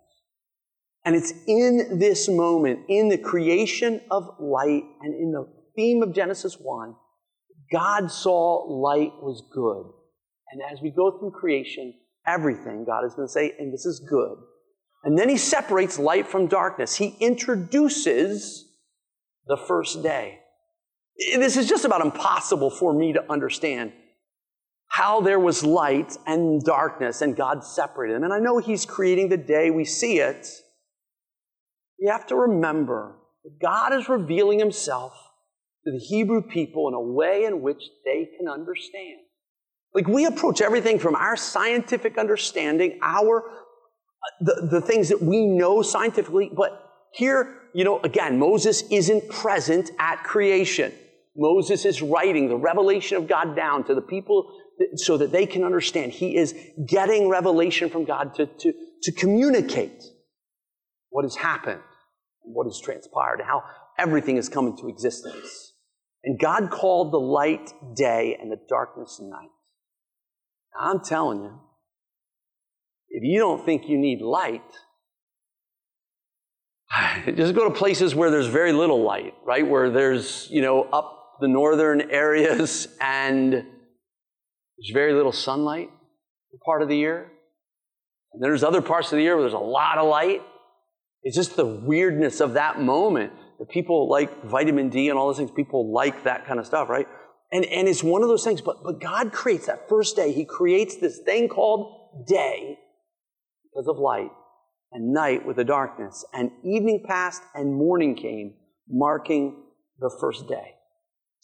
And 1.05 1.15
it's 1.15 1.31
in 1.45 1.99
this 1.99 2.27
moment, 2.27 2.85
in 2.89 3.09
the 3.09 3.19
creation 3.19 4.01
of 4.09 4.27
light 4.39 4.83
and 5.01 5.13
in 5.13 5.31
the 5.31 5.47
theme 5.75 6.01
of 6.01 6.11
Genesis 6.11 6.57
1, 6.59 6.95
God 7.71 8.09
saw 8.09 8.65
light 8.67 9.13
was 9.21 9.43
good. 9.53 9.91
And 10.51 10.61
as 10.71 10.81
we 10.81 10.89
go 10.89 11.19
through 11.19 11.31
creation, 11.39 11.93
everything, 12.25 12.83
God 12.83 13.05
is 13.05 13.13
going 13.13 13.27
to 13.27 13.31
say, 13.31 13.53
and 13.59 13.71
this 13.71 13.85
is 13.85 13.99
good. 14.09 14.37
And 15.03 15.17
then 15.17 15.29
he 15.29 15.37
separates 15.37 15.97
light 15.97 16.27
from 16.27 16.47
darkness. 16.47 16.95
He 16.95 17.15
introduces 17.19 18.67
the 19.47 19.57
first 19.57 20.03
day. 20.03 20.39
This 21.35 21.57
is 21.57 21.67
just 21.67 21.85
about 21.85 22.01
impossible 22.01 22.69
for 22.69 22.93
me 22.93 23.13
to 23.13 23.31
understand 23.31 23.93
how 24.87 25.21
there 25.21 25.39
was 25.39 25.63
light 25.63 26.17
and 26.27 26.61
darkness 26.63 27.21
and 27.21 27.35
God 27.35 27.63
separated 27.63 28.15
them. 28.15 28.23
And 28.23 28.33
I 28.33 28.39
know 28.39 28.57
he's 28.57 28.85
creating 28.85 29.29
the 29.29 29.37
day, 29.37 29.71
we 29.71 29.85
see 29.85 30.19
it. 30.19 30.47
You 31.97 32.11
have 32.11 32.27
to 32.27 32.35
remember 32.35 33.15
that 33.43 33.59
God 33.61 33.93
is 33.93 34.09
revealing 34.09 34.59
himself 34.59 35.13
to 35.85 35.91
the 35.91 35.97
Hebrew 35.97 36.41
people 36.41 36.87
in 36.87 36.93
a 36.93 37.01
way 37.01 37.45
in 37.45 37.61
which 37.61 37.81
they 38.05 38.29
can 38.37 38.47
understand. 38.47 39.21
Like 39.93 40.07
we 40.07 40.25
approach 40.25 40.61
everything 40.61 40.99
from 40.99 41.15
our 41.15 41.35
scientific 41.35 42.17
understanding, 42.17 42.99
our 43.01 43.43
the, 44.39 44.67
the 44.71 44.81
things 44.81 45.09
that 45.09 45.21
we 45.21 45.45
know 45.45 45.81
scientifically, 45.81 46.51
but 46.53 46.89
here, 47.13 47.61
you 47.73 47.83
know, 47.83 47.99
again, 48.01 48.39
Moses 48.39 48.83
isn't 48.89 49.29
present 49.29 49.91
at 49.99 50.23
creation. 50.23 50.93
Moses 51.35 51.85
is 51.85 52.01
writing 52.01 52.49
the 52.49 52.57
revelation 52.57 53.17
of 53.17 53.27
God 53.27 53.55
down 53.55 53.83
to 53.85 53.95
the 53.95 54.01
people 54.01 54.51
so 54.95 55.17
that 55.17 55.31
they 55.31 55.45
can 55.45 55.63
understand. 55.63 56.11
He 56.11 56.35
is 56.35 56.55
getting 56.85 57.29
revelation 57.29 57.89
from 57.89 58.05
God 58.05 58.33
to, 58.35 58.45
to, 58.45 58.73
to 59.03 59.11
communicate 59.11 60.03
what 61.09 61.23
has 61.23 61.35
happened, 61.35 61.81
what 62.41 62.65
has 62.65 62.79
transpired, 62.79 63.39
and 63.39 63.47
how 63.47 63.63
everything 63.97 64.37
has 64.37 64.49
come 64.49 64.67
into 64.67 64.87
existence. 64.87 65.73
And 66.23 66.39
God 66.39 66.69
called 66.69 67.11
the 67.11 67.19
light 67.19 67.73
day 67.95 68.37
and 68.39 68.51
the 68.51 68.59
darkness 68.69 69.19
night. 69.21 69.49
I'm 70.79 71.01
telling 71.03 71.41
you, 71.41 71.59
if 73.11 73.23
you 73.23 73.39
don't 73.39 73.65
think 73.65 73.89
you 73.89 73.97
need 73.97 74.21
light, 74.21 74.63
just 77.35 77.53
go 77.53 77.67
to 77.67 77.75
places 77.75 78.15
where 78.15 78.31
there's 78.31 78.47
very 78.47 78.71
little 78.71 79.03
light, 79.03 79.33
right? 79.45 79.67
Where 79.67 79.89
there's, 79.89 80.47
you 80.49 80.61
know, 80.61 80.83
up 80.83 81.37
the 81.41 81.47
northern 81.47 82.09
areas 82.09 82.87
and 83.01 83.53
there's 83.53 84.93
very 84.93 85.13
little 85.13 85.31
sunlight 85.31 85.89
part 86.65 86.81
of 86.81 86.89
the 86.89 86.97
year. 86.97 87.31
And 88.33 88.43
there's 88.43 88.63
other 88.63 88.81
parts 88.81 89.11
of 89.11 89.17
the 89.17 89.23
year 89.23 89.35
where 89.35 89.43
there's 89.43 89.53
a 89.53 89.57
lot 89.57 89.97
of 89.97 90.07
light. 90.07 90.41
It's 91.23 91.35
just 91.35 91.55
the 91.55 91.65
weirdness 91.65 92.39
of 92.39 92.53
that 92.53 92.79
moment. 92.81 93.33
that 93.59 93.69
people 93.69 94.09
like 94.09 94.43
vitamin 94.43 94.89
D 94.89 95.09
and 95.09 95.17
all 95.17 95.27
those 95.27 95.37
things. 95.37 95.51
People 95.51 95.93
like 95.93 96.23
that 96.23 96.45
kind 96.45 96.59
of 96.59 96.65
stuff, 96.65 96.89
right? 96.89 97.07
And, 97.51 97.65
and 97.65 97.87
it's 97.87 98.03
one 98.03 98.21
of 98.23 98.29
those 98.29 98.43
things, 98.45 98.61
but, 98.61 98.83
but 98.83 99.01
God 99.01 99.33
creates 99.33 99.65
that 99.67 99.89
first 99.89 100.15
day. 100.15 100.31
He 100.31 100.45
creates 100.45 100.95
this 100.95 101.19
thing 101.19 101.49
called 101.49 102.25
day 102.27 102.79
because 103.73 103.87
of 103.87 103.97
light 103.97 104.31
and 104.91 105.13
night 105.13 105.45
with 105.45 105.55
the 105.55 105.63
darkness. 105.63 106.25
And 106.33 106.51
evening 106.63 107.03
passed 107.07 107.43
and 107.55 107.73
morning 107.73 108.15
came, 108.15 108.55
marking 108.89 109.63
the 109.99 110.15
first 110.19 110.47
day. 110.47 110.75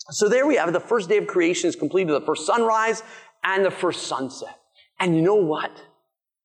So 0.09 0.29
there 0.29 0.45
we 0.45 0.55
have 0.55 0.69
it. 0.69 0.73
The 0.73 0.79
first 0.79 1.09
day 1.09 1.17
of 1.17 1.27
creation 1.27 1.67
is 1.69 1.75
completed, 1.75 2.13
the 2.13 2.21
first 2.25 2.45
sunrise 2.45 3.03
and 3.43 3.65
the 3.65 3.71
first 3.71 4.07
sunset. 4.07 4.59
And 4.99 5.15
you 5.15 5.21
know 5.21 5.35
what? 5.35 5.71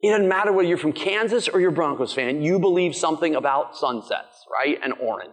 It 0.00 0.10
doesn't 0.10 0.28
matter 0.28 0.52
whether 0.52 0.68
you're 0.68 0.78
from 0.78 0.92
Kansas 0.92 1.48
or 1.48 1.60
you're 1.60 1.70
a 1.70 1.74
Broncos 1.74 2.12
fan, 2.12 2.42
you 2.42 2.58
believe 2.58 2.94
something 2.94 3.36
about 3.36 3.76
sunsets, 3.76 4.46
right? 4.52 4.78
And 4.82 4.94
orange 4.94 5.30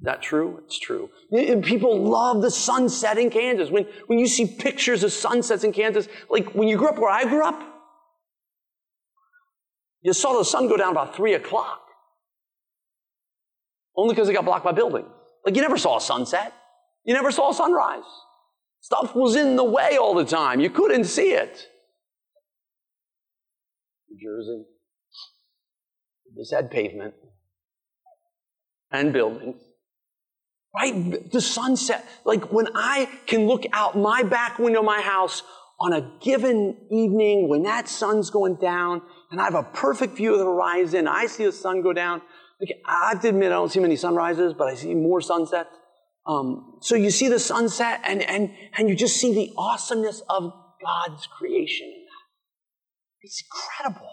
Is 0.00 0.02
that 0.02 0.20
true? 0.20 0.60
It's 0.64 0.78
true. 0.78 1.10
People 1.62 2.02
love 2.02 2.42
the 2.42 2.50
sunset 2.50 3.18
in 3.18 3.30
Kansas. 3.30 3.70
When, 3.70 3.84
when 4.08 4.18
you 4.18 4.26
see 4.26 4.46
pictures 4.46 5.04
of 5.04 5.12
sunsets 5.12 5.62
in 5.62 5.72
Kansas, 5.72 6.08
like 6.28 6.54
when 6.54 6.66
you 6.66 6.76
grew 6.76 6.88
up 6.88 6.98
where 6.98 7.10
I 7.10 7.24
grew 7.24 7.44
up, 7.44 7.75
you 10.06 10.12
saw 10.12 10.38
the 10.38 10.44
sun 10.44 10.68
go 10.68 10.76
down 10.76 10.92
about 10.92 11.16
3 11.16 11.34
o'clock. 11.34 11.80
Only 13.96 14.14
because 14.14 14.28
it 14.28 14.34
got 14.34 14.44
blocked 14.44 14.64
by 14.64 14.70
buildings. 14.70 15.08
Like 15.44 15.56
you 15.56 15.62
never 15.62 15.76
saw 15.76 15.96
a 15.96 16.00
sunset. 16.00 16.52
You 17.04 17.12
never 17.12 17.32
saw 17.32 17.50
a 17.50 17.54
sunrise. 17.54 18.04
Stuff 18.82 19.16
was 19.16 19.34
in 19.34 19.56
the 19.56 19.64
way 19.64 19.96
all 19.96 20.14
the 20.14 20.24
time. 20.24 20.60
You 20.60 20.70
couldn't 20.70 21.04
see 21.04 21.32
it. 21.32 21.66
New 24.08 24.16
Jersey. 24.22 24.64
This 26.36 26.52
had 26.52 26.70
pavement 26.70 27.14
and 28.92 29.12
buildings 29.12 29.60
right? 30.76 31.30
The 31.32 31.40
sunset. 31.40 32.06
Like 32.24 32.52
when 32.52 32.68
I 32.74 33.08
can 33.26 33.46
look 33.46 33.64
out 33.72 33.96
my 33.96 34.22
back 34.22 34.58
window 34.58 34.80
of 34.80 34.84
my 34.84 35.00
house 35.00 35.42
on 35.78 35.92
a 35.92 36.10
given 36.20 36.76
evening 36.90 37.48
when 37.48 37.62
that 37.64 37.88
sun's 37.88 38.30
going 38.30 38.56
down 38.56 39.02
and 39.30 39.40
I 39.40 39.44
have 39.44 39.54
a 39.54 39.62
perfect 39.62 40.16
view 40.16 40.32
of 40.32 40.38
the 40.38 40.46
horizon, 40.46 41.06
I 41.06 41.26
see 41.26 41.44
the 41.44 41.52
sun 41.52 41.82
go 41.82 41.92
down. 41.92 42.22
I 42.86 43.10
have 43.10 43.20
to 43.22 43.28
admit, 43.28 43.52
I 43.52 43.56
don't 43.56 43.70
see 43.70 43.80
many 43.80 43.96
sunrises, 43.96 44.54
but 44.56 44.68
I 44.68 44.74
see 44.74 44.94
more 44.94 45.20
sunsets. 45.20 45.68
Um, 46.26 46.78
so 46.80 46.96
you 46.96 47.10
see 47.10 47.28
the 47.28 47.38
sunset 47.38 48.00
and, 48.04 48.22
and, 48.22 48.52
and 48.76 48.88
you 48.88 48.96
just 48.96 49.18
see 49.18 49.34
the 49.34 49.52
awesomeness 49.56 50.22
of 50.28 50.52
God's 50.82 51.26
creation 51.26 51.86
in 51.86 52.04
that. 52.04 52.26
It's 53.22 53.42
incredible. 53.42 54.10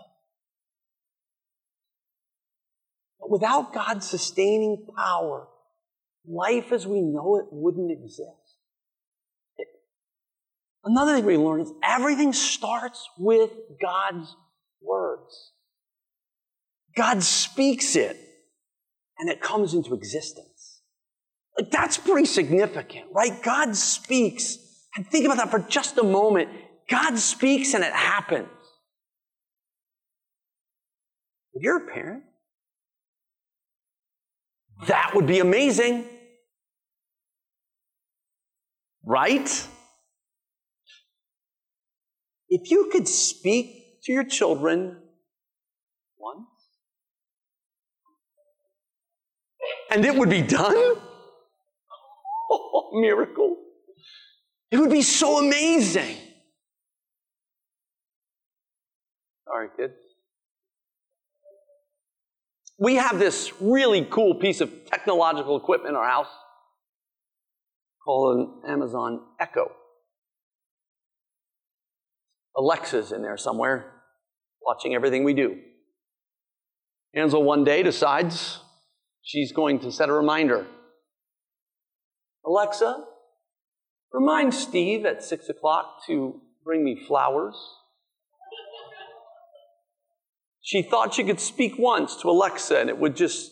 But 3.20 3.32
without 3.32 3.74
God's 3.74 4.10
sustaining 4.10 4.86
power, 4.98 5.48
life 6.28 6.72
as 6.72 6.86
we 6.86 7.02
know 7.02 7.38
it 7.38 7.46
wouldn't 7.52 7.92
exist. 7.92 8.43
Another 10.84 11.16
thing 11.16 11.26
we 11.26 11.38
learn 11.38 11.62
is 11.62 11.72
everything 11.82 12.34
starts 12.34 13.08
with 13.18 13.52
God's 13.82 14.36
words. 14.82 15.52
God 16.96 17.24
speaks 17.24 17.96
it, 17.96 18.18
and 19.18 19.30
it 19.30 19.42
comes 19.42 19.74
into 19.74 19.94
existence. 19.94 20.82
Like, 21.58 21.72
that's 21.72 21.98
pretty 21.98 22.26
significant, 22.26 23.06
right? 23.12 23.42
God 23.44 23.76
speaks. 23.76 24.58
And 24.96 25.08
think 25.08 25.26
about 25.26 25.38
that 25.38 25.52
for 25.52 25.60
just 25.60 25.98
a 25.98 26.04
moment. 26.04 26.50
God 26.90 27.18
speaks 27.18 27.74
and 27.74 27.84
it 27.84 27.94
happens. 27.94 28.48
If 31.54 31.64
you're 31.64 31.78
a 31.78 31.92
parent, 31.92 32.24
that 34.88 35.12
would 35.16 35.28
be 35.28 35.40
amazing. 35.40 36.06
Right? 39.06 39.68
If 42.56 42.70
you 42.70 42.88
could 42.92 43.08
speak 43.08 44.04
to 44.04 44.12
your 44.12 44.24
children 44.24 44.96
once, 46.20 46.46
and 49.90 50.06
it 50.06 50.14
would 50.14 50.30
be 50.30 50.44
done, 50.44 50.76
oh, 52.52 52.92
miracle. 52.94 53.58
It 54.70 54.78
would 54.78 54.92
be 54.92 55.02
so 55.02 55.40
amazing. 55.40 56.16
Sorry, 59.48 59.70
kids. 59.76 59.94
We 62.78 62.96
have 62.98 63.18
this 63.18 63.52
really 63.60 64.06
cool 64.12 64.36
piece 64.36 64.62
of 64.62 64.86
technological 64.86 65.58
equipment 65.58 65.94
in 65.94 65.96
our 65.96 66.08
house 66.08 66.30
called 68.06 68.38
an 68.38 68.62
Amazon 68.72 69.22
Echo. 69.40 69.72
Alexa's 72.56 73.12
in 73.12 73.22
there 73.22 73.38
somewhere, 73.38 73.92
watching 74.62 74.94
everything 74.94 75.24
we 75.24 75.34
do. 75.34 75.60
Ansel 77.16 77.44
one 77.44 77.64
day 77.64 77.84
decides 77.84 78.60
she's 79.22 79.52
going 79.52 79.80
to 79.80 79.92
set 79.92 80.10
a 80.10 80.14
reminder. 80.14 80.66
Alexa, 82.46 83.06
remind 84.12 84.54
Steve 84.54 85.06
at 85.06 85.24
six 85.24 85.50
o'clock 85.50 86.06
to 86.08 86.42
bring 86.64 86.84
me 86.84 87.04
flowers. 87.08 87.56
She 90.62 90.82
thought 90.82 91.14
she 91.14 91.24
could 91.24 91.40
speak 91.40 91.78
once 91.78 92.16
to 92.22 92.30
Alexa 92.30 92.80
and 92.80 92.90
it 92.90 92.98
would 92.98 93.16
just. 93.16 93.52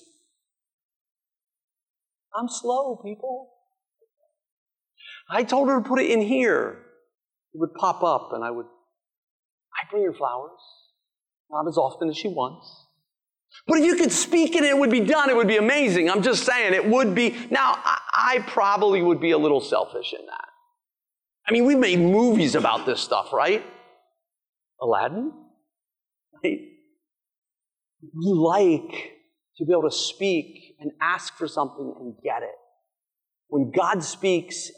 I'm 2.34 2.48
slow, 2.48 2.96
people. 3.03 3.50
I 5.29 5.43
told 5.43 5.67
her 5.70 5.81
to 5.81 5.88
put 5.88 6.00
it 6.00 6.10
in 6.10 6.22
here. 6.22 6.86
It 7.53 7.60
would 7.60 7.74
pop 7.74 8.01
up 8.01 8.31
and 8.34 8.43
I 8.43 8.51
would 8.51 8.67
I 9.81 9.89
bring 9.89 10.05
her 10.05 10.13
flowers, 10.13 10.59
not 11.50 11.67
as 11.67 11.77
often 11.77 12.09
as 12.09 12.17
she 12.17 12.27
wants. 12.27 12.85
But 13.67 13.79
if 13.79 13.85
you 13.85 13.95
could 13.95 14.11
speak 14.11 14.55
it, 14.55 14.59
and 14.59 14.67
it 14.67 14.77
would 14.77 14.91
be 14.91 15.01
done. 15.01 15.29
It 15.29 15.35
would 15.35 15.47
be 15.47 15.57
amazing. 15.57 16.09
I'm 16.09 16.21
just 16.21 16.45
saying, 16.45 16.73
it 16.73 16.88
would 16.88 17.13
be. 17.13 17.35
Now, 17.50 17.77
I 17.83 18.43
probably 18.47 19.01
would 19.01 19.19
be 19.19 19.31
a 19.31 19.38
little 19.38 19.59
selfish 19.59 20.13
in 20.17 20.25
that. 20.25 20.47
I 21.47 21.51
mean, 21.51 21.65
we 21.65 21.75
made 21.75 22.00
movies 22.00 22.55
about 22.55 22.85
this 22.85 23.01
stuff, 23.01 23.33
right? 23.33 23.63
Aladdin? 24.79 25.33
Right? 26.43 26.59
We 28.01 28.33
like 28.33 29.11
to 29.57 29.65
be 29.65 29.73
able 29.73 29.89
to 29.89 29.95
speak 29.95 30.75
and 30.79 30.91
ask 31.01 31.35
for 31.35 31.47
something 31.47 31.93
and 32.00 32.15
get 32.23 32.43
it. 32.43 32.55
When 33.47 33.71
God 33.71 34.03
speaks, 34.03 34.71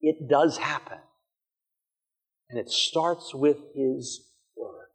it 0.00 0.28
does 0.30 0.56
happen. 0.56 0.98
And 2.50 2.58
it 2.58 2.70
starts 2.70 3.34
with 3.34 3.58
His 3.74 4.20
Word. 4.56 4.88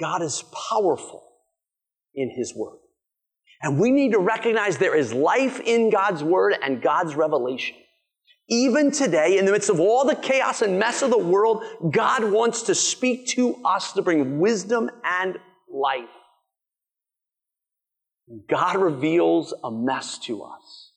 God 0.00 0.22
is 0.22 0.44
powerful 0.70 1.24
in 2.14 2.30
His 2.30 2.54
Word. 2.54 2.78
And 3.60 3.80
we 3.80 3.90
need 3.90 4.12
to 4.12 4.18
recognize 4.18 4.78
there 4.78 4.96
is 4.96 5.12
life 5.12 5.60
in 5.60 5.90
God's 5.90 6.22
Word 6.22 6.54
and 6.62 6.80
God's 6.80 7.14
revelation. 7.14 7.76
Even 8.48 8.90
today, 8.90 9.36
in 9.36 9.44
the 9.44 9.52
midst 9.52 9.68
of 9.68 9.78
all 9.78 10.06
the 10.06 10.14
chaos 10.14 10.62
and 10.62 10.78
mess 10.78 11.02
of 11.02 11.10
the 11.10 11.18
world, 11.18 11.62
God 11.90 12.24
wants 12.24 12.62
to 12.62 12.74
speak 12.74 13.26
to 13.28 13.56
us 13.64 13.92
to 13.92 14.00
bring 14.00 14.38
wisdom 14.38 14.88
and 15.04 15.36
life. 15.70 16.08
God 18.48 18.76
reveals 18.76 19.52
a 19.64 19.70
mess 19.70 20.18
to 20.20 20.42
us. 20.42 20.92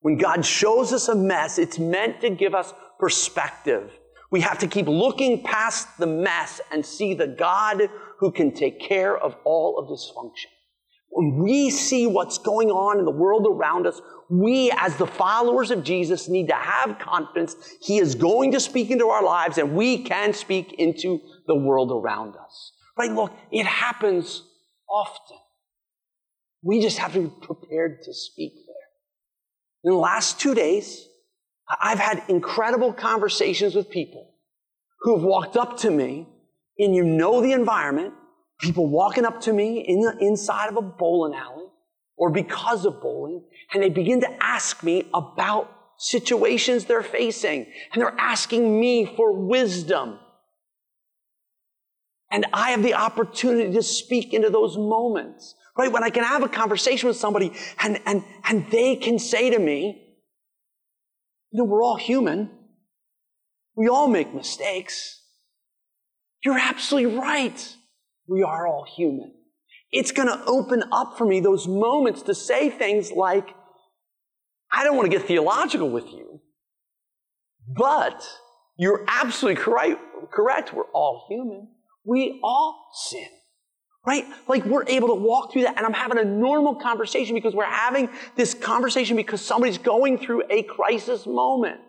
When 0.00 0.16
God 0.16 0.44
shows 0.44 0.92
us 0.92 1.08
a 1.08 1.14
mess, 1.14 1.58
it's 1.58 1.78
meant 1.78 2.20
to 2.22 2.30
give 2.30 2.54
us 2.54 2.72
perspective. 2.98 3.90
We 4.30 4.40
have 4.40 4.58
to 4.58 4.66
keep 4.66 4.88
looking 4.88 5.42
past 5.42 5.88
the 5.98 6.06
mess 6.06 6.60
and 6.72 6.84
see 6.84 7.14
the 7.14 7.26
God 7.26 7.88
who 8.18 8.32
can 8.32 8.52
take 8.52 8.80
care 8.80 9.16
of 9.16 9.36
all 9.44 9.78
of 9.78 9.88
dysfunction. 9.88 10.50
When 11.10 11.44
we 11.44 11.70
see 11.70 12.08
what's 12.08 12.38
going 12.38 12.70
on 12.70 12.98
in 12.98 13.04
the 13.04 13.12
world 13.12 13.46
around 13.48 13.86
us, 13.86 14.00
we, 14.28 14.72
as 14.76 14.96
the 14.96 15.06
followers 15.06 15.70
of 15.70 15.84
Jesus, 15.84 16.28
need 16.28 16.48
to 16.48 16.54
have 16.54 16.98
confidence 16.98 17.54
He 17.80 17.98
is 17.98 18.16
going 18.16 18.50
to 18.52 18.58
speak 18.58 18.90
into 18.90 19.06
our 19.06 19.22
lives 19.22 19.58
and 19.58 19.76
we 19.76 20.02
can 20.02 20.32
speak 20.32 20.72
into 20.72 21.20
the 21.46 21.54
world 21.54 21.92
around 21.92 22.34
us. 22.34 22.72
Right? 22.98 23.12
Look, 23.12 23.32
it 23.52 23.66
happens 23.66 24.42
often. 24.90 25.36
We 26.62 26.80
just 26.80 26.98
have 26.98 27.12
to 27.12 27.20
be 27.20 27.46
prepared 27.46 28.02
to 28.02 28.12
speak 28.14 28.54
there. 28.66 28.74
In 29.84 29.92
the 29.92 29.98
last 29.98 30.40
two 30.40 30.54
days, 30.54 31.06
I've 31.68 31.98
had 31.98 32.22
incredible 32.28 32.92
conversations 32.92 33.74
with 33.74 33.90
people 33.90 34.30
who 35.00 35.16
have 35.16 35.24
walked 35.24 35.56
up 35.56 35.78
to 35.78 35.90
me, 35.90 36.28
and 36.78 36.94
you 36.94 37.04
know 37.04 37.40
the 37.40 37.52
environment, 37.52 38.14
people 38.60 38.86
walking 38.86 39.24
up 39.24 39.40
to 39.42 39.52
me 39.52 39.80
in 39.80 40.00
the 40.00 40.16
inside 40.20 40.68
of 40.68 40.76
a 40.76 40.82
bowling 40.82 41.34
alley 41.34 41.66
or 42.16 42.30
because 42.30 42.84
of 42.84 43.00
bowling, 43.00 43.44
and 43.72 43.82
they 43.82 43.88
begin 43.88 44.20
to 44.20 44.42
ask 44.42 44.82
me 44.82 45.08
about 45.12 45.70
situations 45.98 46.84
they're 46.84 47.02
facing, 47.02 47.66
and 47.92 48.02
they're 48.02 48.14
asking 48.18 48.78
me 48.78 49.06
for 49.16 49.32
wisdom. 49.32 50.18
And 52.30 52.46
I 52.52 52.70
have 52.70 52.82
the 52.82 52.94
opportunity 52.94 53.72
to 53.74 53.82
speak 53.82 54.34
into 54.34 54.50
those 54.50 54.76
moments, 54.76 55.54
right? 55.76 55.90
When 55.90 56.02
I 56.02 56.10
can 56.10 56.24
have 56.24 56.42
a 56.42 56.48
conversation 56.48 57.06
with 57.06 57.16
somebody 57.16 57.52
and, 57.78 58.00
and, 58.06 58.24
and 58.44 58.68
they 58.70 58.96
can 58.96 59.18
say 59.18 59.50
to 59.50 59.58
me, 59.58 60.03
you 61.54 61.58
know, 61.58 61.64
we're 61.66 61.84
all 61.84 61.94
human. 61.94 62.50
We 63.76 63.86
all 63.86 64.08
make 64.08 64.34
mistakes. 64.34 65.22
You're 66.44 66.58
absolutely 66.58 67.16
right. 67.16 67.76
We 68.26 68.42
are 68.42 68.66
all 68.66 68.84
human. 68.84 69.32
It's 69.92 70.10
going 70.10 70.26
to 70.26 70.44
open 70.46 70.82
up 70.90 71.16
for 71.16 71.24
me 71.24 71.38
those 71.38 71.68
moments 71.68 72.22
to 72.22 72.34
say 72.34 72.70
things 72.70 73.12
like, 73.12 73.50
I 74.72 74.82
don't 74.82 74.96
want 74.96 75.08
to 75.08 75.16
get 75.16 75.28
theological 75.28 75.88
with 75.88 76.10
you, 76.12 76.40
but 77.68 78.26
you're 78.76 79.04
absolutely 79.06 79.62
correct. 79.62 80.00
correct. 80.32 80.74
We're 80.74 80.90
all 80.92 81.26
human. 81.28 81.68
We 82.04 82.40
all 82.42 82.88
sin 83.08 83.28
right? 84.06 84.24
Like 84.48 84.64
we're 84.64 84.86
able 84.86 85.08
to 85.08 85.14
walk 85.14 85.52
through 85.52 85.62
that 85.62 85.76
and 85.76 85.86
I'm 85.86 85.92
having 85.92 86.18
a 86.18 86.24
normal 86.24 86.74
conversation 86.74 87.34
because 87.34 87.54
we're 87.54 87.64
having 87.64 88.08
this 88.36 88.54
conversation 88.54 89.16
because 89.16 89.40
somebody's 89.40 89.78
going 89.78 90.18
through 90.18 90.42
a 90.50 90.62
crisis 90.62 91.26
moment. 91.26 91.80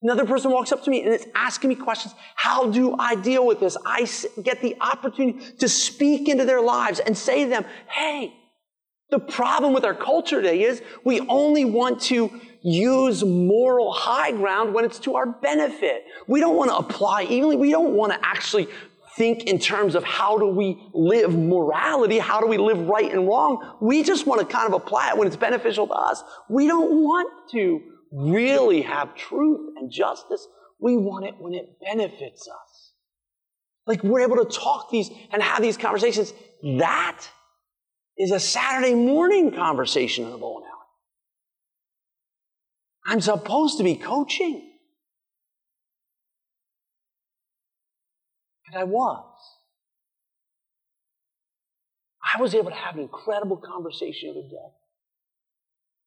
Another 0.00 0.24
person 0.24 0.52
walks 0.52 0.70
up 0.70 0.84
to 0.84 0.90
me 0.90 1.02
and 1.02 1.12
it's 1.12 1.26
asking 1.34 1.70
me 1.70 1.74
questions. 1.74 2.14
How 2.36 2.70
do 2.70 2.94
I 2.96 3.16
deal 3.16 3.44
with 3.44 3.58
this? 3.58 3.76
I 3.84 4.08
get 4.42 4.62
the 4.62 4.76
opportunity 4.80 5.40
to 5.58 5.68
speak 5.68 6.28
into 6.28 6.44
their 6.44 6.60
lives 6.60 7.00
and 7.00 7.18
say 7.18 7.44
to 7.44 7.50
them, 7.50 7.64
hey, 7.88 8.32
the 9.10 9.18
problem 9.18 9.72
with 9.72 9.84
our 9.84 9.94
culture 9.94 10.40
today 10.40 10.62
is 10.62 10.82
we 11.02 11.20
only 11.22 11.64
want 11.64 12.00
to 12.02 12.40
use 12.62 13.24
moral 13.24 13.92
high 13.92 14.30
ground 14.30 14.74
when 14.74 14.84
it's 14.84 14.98
to 15.00 15.16
our 15.16 15.26
benefit. 15.26 16.04
We 16.26 16.40
don't 16.40 16.56
want 16.56 16.70
to 16.70 16.76
apply 16.76 17.24
evenly. 17.24 17.56
We 17.56 17.70
don't 17.70 17.94
want 17.94 18.12
to 18.12 18.18
actually 18.22 18.68
think 19.18 19.44
in 19.44 19.58
terms 19.58 19.96
of 19.96 20.04
how 20.04 20.38
do 20.38 20.46
we 20.46 20.80
live 20.94 21.36
morality, 21.36 22.18
how 22.18 22.40
do 22.40 22.46
we 22.46 22.56
live 22.56 22.78
right 22.86 23.12
and 23.12 23.26
wrong. 23.26 23.76
We 23.80 24.04
just 24.04 24.26
want 24.26 24.40
to 24.40 24.46
kind 24.46 24.68
of 24.68 24.72
apply 24.72 25.10
it 25.10 25.18
when 25.18 25.26
it's 25.26 25.36
beneficial 25.36 25.88
to 25.88 25.92
us. 25.92 26.22
We 26.48 26.68
don't 26.68 27.02
want 27.02 27.50
to 27.50 27.80
really 28.12 28.82
have 28.82 29.16
truth 29.16 29.74
and 29.76 29.90
justice. 29.90 30.46
We 30.80 30.96
want 30.96 31.26
it 31.26 31.34
when 31.38 31.52
it 31.52 31.66
benefits 31.84 32.48
us. 32.48 32.92
Like 33.86 34.04
we're 34.04 34.20
able 34.20 34.36
to 34.36 34.44
talk 34.44 34.90
these 34.90 35.10
and 35.32 35.42
have 35.42 35.60
these 35.60 35.76
conversations. 35.76 36.32
That 36.62 37.26
is 38.16 38.30
a 38.30 38.40
Saturday 38.40 38.94
morning 38.94 39.52
conversation 39.52 40.24
in 40.24 40.30
the 40.30 40.38
bowling 40.38 40.64
alley. 40.64 40.74
I'm 43.06 43.20
supposed 43.20 43.78
to 43.78 43.84
be 43.84 43.96
coaching. 43.96 44.67
And 48.68 48.80
I 48.80 48.84
was. 48.84 49.24
I 52.36 52.40
was 52.40 52.54
able 52.54 52.70
to 52.70 52.76
have 52.76 52.96
an 52.96 53.02
incredible 53.02 53.56
conversation 53.56 54.34
the 54.34 54.40
other 54.40 54.48
day. 54.48 54.68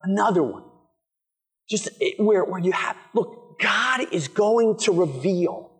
Another 0.04 0.44
one. 0.44 0.64
Just 1.70 1.90
where, 2.18 2.44
where 2.44 2.60
you 2.60 2.72
have, 2.72 2.96
look, 3.14 3.60
God 3.60 4.14
is 4.14 4.28
going 4.28 4.78
to 4.80 4.92
reveal 4.92 5.72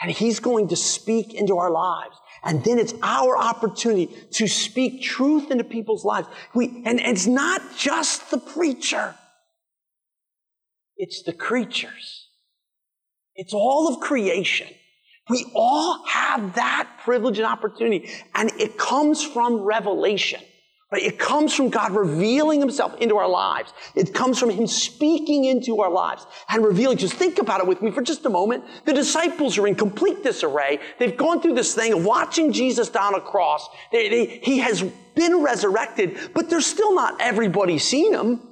and 0.00 0.10
He's 0.10 0.40
going 0.40 0.68
to 0.68 0.76
speak 0.76 1.34
into 1.34 1.56
our 1.58 1.70
lives. 1.70 2.16
And 2.44 2.64
then 2.64 2.78
it's 2.78 2.94
our 3.02 3.38
opportunity 3.38 4.12
to 4.32 4.48
speak 4.48 5.02
truth 5.02 5.50
into 5.50 5.64
people's 5.64 6.04
lives. 6.04 6.28
We, 6.54 6.82
and, 6.84 7.00
and 7.00 7.16
it's 7.16 7.26
not 7.26 7.62
just 7.76 8.30
the 8.30 8.38
preacher, 8.38 9.14
it's 10.96 11.22
the 11.22 11.32
creatures. 11.32 12.28
It's 13.34 13.54
all 13.54 13.88
of 13.88 14.00
creation. 14.00 14.68
We 15.30 15.46
all 15.54 16.04
have 16.06 16.54
that 16.56 16.88
privilege 17.04 17.38
and 17.38 17.46
opportunity, 17.46 18.10
and 18.34 18.50
it 18.58 18.76
comes 18.76 19.22
from 19.22 19.60
revelation. 19.60 20.40
Right? 20.92 21.04
It 21.04 21.18
comes 21.18 21.54
from 21.54 21.70
God 21.70 21.92
revealing 21.92 22.60
himself 22.60 22.94
into 23.00 23.16
our 23.16 23.28
lives. 23.28 23.72
It 23.94 24.12
comes 24.12 24.38
from 24.38 24.50
him 24.50 24.66
speaking 24.66 25.46
into 25.46 25.80
our 25.80 25.90
lives 25.90 26.26
and 26.50 26.62
revealing. 26.62 26.98
Just 26.98 27.14
think 27.14 27.38
about 27.38 27.60
it 27.60 27.66
with 27.66 27.80
me 27.80 27.90
for 27.90 28.02
just 28.02 28.26
a 28.26 28.28
moment. 28.28 28.64
The 28.84 28.92
disciples 28.92 29.56
are 29.56 29.66
in 29.66 29.74
complete 29.74 30.22
disarray. 30.22 30.80
They've 30.98 31.16
gone 31.16 31.40
through 31.40 31.54
this 31.54 31.74
thing 31.74 31.94
of 31.94 32.04
watching 32.04 32.52
Jesus 32.52 32.90
down 32.90 33.14
a 33.14 33.22
cross. 33.22 33.66
They, 33.90 34.10
they, 34.10 34.26
he 34.42 34.58
has 34.58 34.82
been 35.14 35.40
resurrected, 35.42 36.18
but 36.34 36.50
there's 36.50 36.66
still 36.66 36.94
not 36.94 37.18
everybody 37.22 37.78
seen 37.78 38.12
him. 38.12 38.46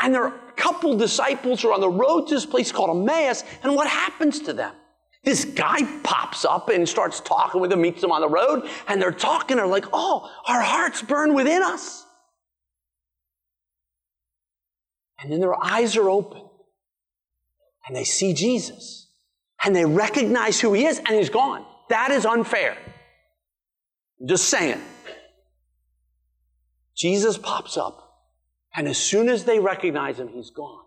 And 0.00 0.14
there 0.14 0.24
are 0.24 0.34
a 0.34 0.52
couple 0.52 0.96
disciples 0.96 1.60
who 1.60 1.68
are 1.68 1.74
on 1.74 1.82
the 1.82 1.90
road 1.90 2.28
to 2.28 2.34
this 2.36 2.46
place 2.46 2.72
called 2.72 2.96
Emmaus, 2.96 3.44
and 3.62 3.74
what 3.74 3.86
happens 3.86 4.40
to 4.40 4.54
them? 4.54 4.72
This 5.22 5.44
guy 5.44 5.82
pops 6.02 6.44
up 6.44 6.70
and 6.70 6.88
starts 6.88 7.20
talking 7.20 7.60
with 7.60 7.70
them, 7.70 7.82
meets 7.82 8.00
them 8.00 8.10
on 8.10 8.22
the 8.22 8.28
road, 8.28 8.68
and 8.88 9.00
they're 9.00 9.12
talking. 9.12 9.58
They're 9.58 9.66
like, 9.66 9.84
oh, 9.92 10.30
our 10.46 10.62
hearts 10.62 11.02
burn 11.02 11.34
within 11.34 11.62
us. 11.62 12.06
And 15.22 15.30
then 15.30 15.40
their 15.40 15.62
eyes 15.62 15.96
are 15.96 16.08
open 16.08 16.42
and 17.86 17.94
they 17.94 18.04
see 18.04 18.32
Jesus 18.32 19.08
and 19.62 19.76
they 19.76 19.84
recognize 19.84 20.60
who 20.60 20.72
he 20.72 20.86
is 20.86 20.98
and 20.98 21.08
he's 21.08 21.28
gone. 21.28 21.66
That 21.90 22.10
is 22.10 22.24
unfair. 22.24 22.76
I'm 24.20 24.26
just 24.26 24.48
saying. 24.48 24.80
Jesus 26.96 27.36
pops 27.36 27.76
up 27.76 28.24
and 28.74 28.88
as 28.88 28.96
soon 28.96 29.28
as 29.28 29.44
they 29.44 29.58
recognize 29.58 30.18
him, 30.18 30.28
he's 30.28 30.50
gone. 30.50 30.84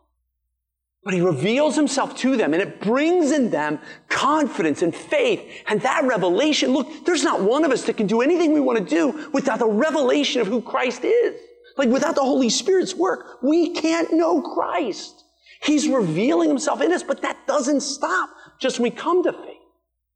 But 1.03 1.13
he 1.13 1.21
reveals 1.21 1.75
himself 1.75 2.15
to 2.19 2.37
them 2.37 2.53
and 2.53 2.61
it 2.61 2.79
brings 2.79 3.31
in 3.31 3.49
them 3.49 3.79
confidence 4.07 4.81
and 4.81 4.95
faith 4.95 5.41
and 5.67 5.81
that 5.81 6.05
revelation. 6.05 6.71
Look, 6.71 7.05
there's 7.05 7.23
not 7.23 7.41
one 7.41 7.65
of 7.65 7.71
us 7.71 7.83
that 7.83 7.97
can 7.97 8.07
do 8.07 8.21
anything 8.21 8.53
we 8.53 8.61
want 8.61 8.79
to 8.79 8.85
do 8.85 9.29
without 9.33 9.59
the 9.59 9.67
revelation 9.67 10.39
of 10.39 10.47
who 10.47 10.61
Christ 10.61 11.03
is. 11.03 11.39
Like 11.77 11.89
without 11.89 12.15
the 12.15 12.21
Holy 12.21 12.49
Spirit's 12.49 12.95
work, 12.95 13.39
we 13.41 13.73
can't 13.73 14.13
know 14.13 14.41
Christ. 14.41 15.23
He's 15.61 15.87
revealing 15.87 16.49
himself 16.49 16.81
in 16.81 16.91
us, 16.93 17.03
but 17.03 17.21
that 17.21 17.47
doesn't 17.47 17.81
stop 17.81 18.29
just 18.59 18.79
when 18.79 18.91
we 18.91 18.97
come 18.97 19.23
to 19.23 19.33
faith. 19.33 19.57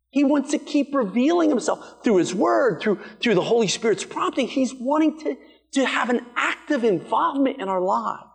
He 0.10 0.24
wants 0.24 0.52
to 0.52 0.58
keep 0.58 0.96
revealing 0.96 1.50
himself 1.50 2.04
through 2.04 2.18
his 2.18 2.34
word, 2.34 2.82
through, 2.82 3.00
through 3.20 3.36
the 3.36 3.42
Holy 3.42 3.68
Spirit's 3.68 4.06
prompting. 4.06 4.48
He's 4.48 4.74
wanting 4.74 5.20
to, 5.20 5.38
to 5.74 5.86
have 5.86 6.10
an 6.10 6.26
active 6.36 6.84
involvement 6.84 7.62
in 7.62 7.68
our 7.68 7.82
lives. 7.82 8.27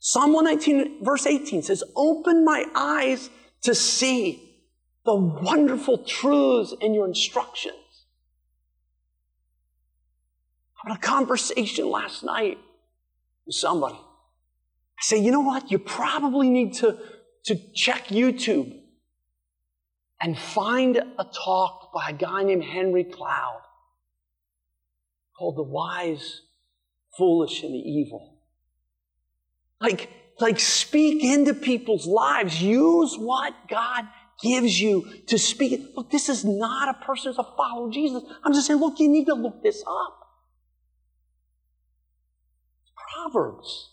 Psalm 0.00 0.32
119, 0.32 1.04
verse 1.04 1.26
18 1.26 1.62
says, 1.62 1.82
Open 1.96 2.44
my 2.44 2.64
eyes 2.74 3.30
to 3.62 3.74
see 3.74 4.62
the 5.04 5.14
wonderful 5.14 5.98
truths 5.98 6.74
in 6.80 6.94
your 6.94 7.06
instructions. 7.06 7.74
I 10.84 10.90
had 10.90 10.98
a 10.98 11.00
conversation 11.00 11.90
last 11.90 12.22
night 12.22 12.58
with 13.46 13.56
somebody. 13.56 13.96
I 13.96 15.02
say, 15.02 15.18
you 15.18 15.32
know 15.32 15.40
what? 15.40 15.70
You 15.70 15.78
probably 15.78 16.48
need 16.48 16.74
to, 16.74 16.98
to 17.46 17.56
check 17.74 18.08
YouTube 18.08 18.78
and 20.20 20.38
find 20.38 20.96
a 20.96 21.24
talk 21.24 21.92
by 21.92 22.10
a 22.10 22.12
guy 22.12 22.42
named 22.44 22.64
Henry 22.64 23.04
Cloud 23.04 23.62
called 25.36 25.56
The 25.56 25.62
Wise, 25.62 26.42
Foolish, 27.16 27.62
and 27.62 27.72
the 27.72 27.78
Evil. 27.78 28.37
Like, 29.80 30.10
like 30.40 30.58
speak 30.60 31.22
into 31.22 31.54
people's 31.54 32.06
lives. 32.06 32.62
Use 32.62 33.16
what 33.16 33.54
God 33.68 34.04
gives 34.42 34.80
you 34.80 35.06
to 35.26 35.38
speak. 35.38 35.92
Look, 35.96 36.10
this 36.10 36.28
is 36.28 36.44
not 36.44 36.88
a 36.88 37.04
person 37.04 37.30
who's 37.30 37.38
a 37.38 37.56
follower 37.56 37.88
of 37.88 37.92
Jesus. 37.92 38.22
I'm 38.44 38.52
just 38.52 38.66
saying, 38.66 38.80
look, 38.80 38.98
you 38.98 39.08
need 39.08 39.26
to 39.26 39.34
look 39.34 39.62
this 39.62 39.82
up. 39.86 40.28
Proverbs. 43.14 43.90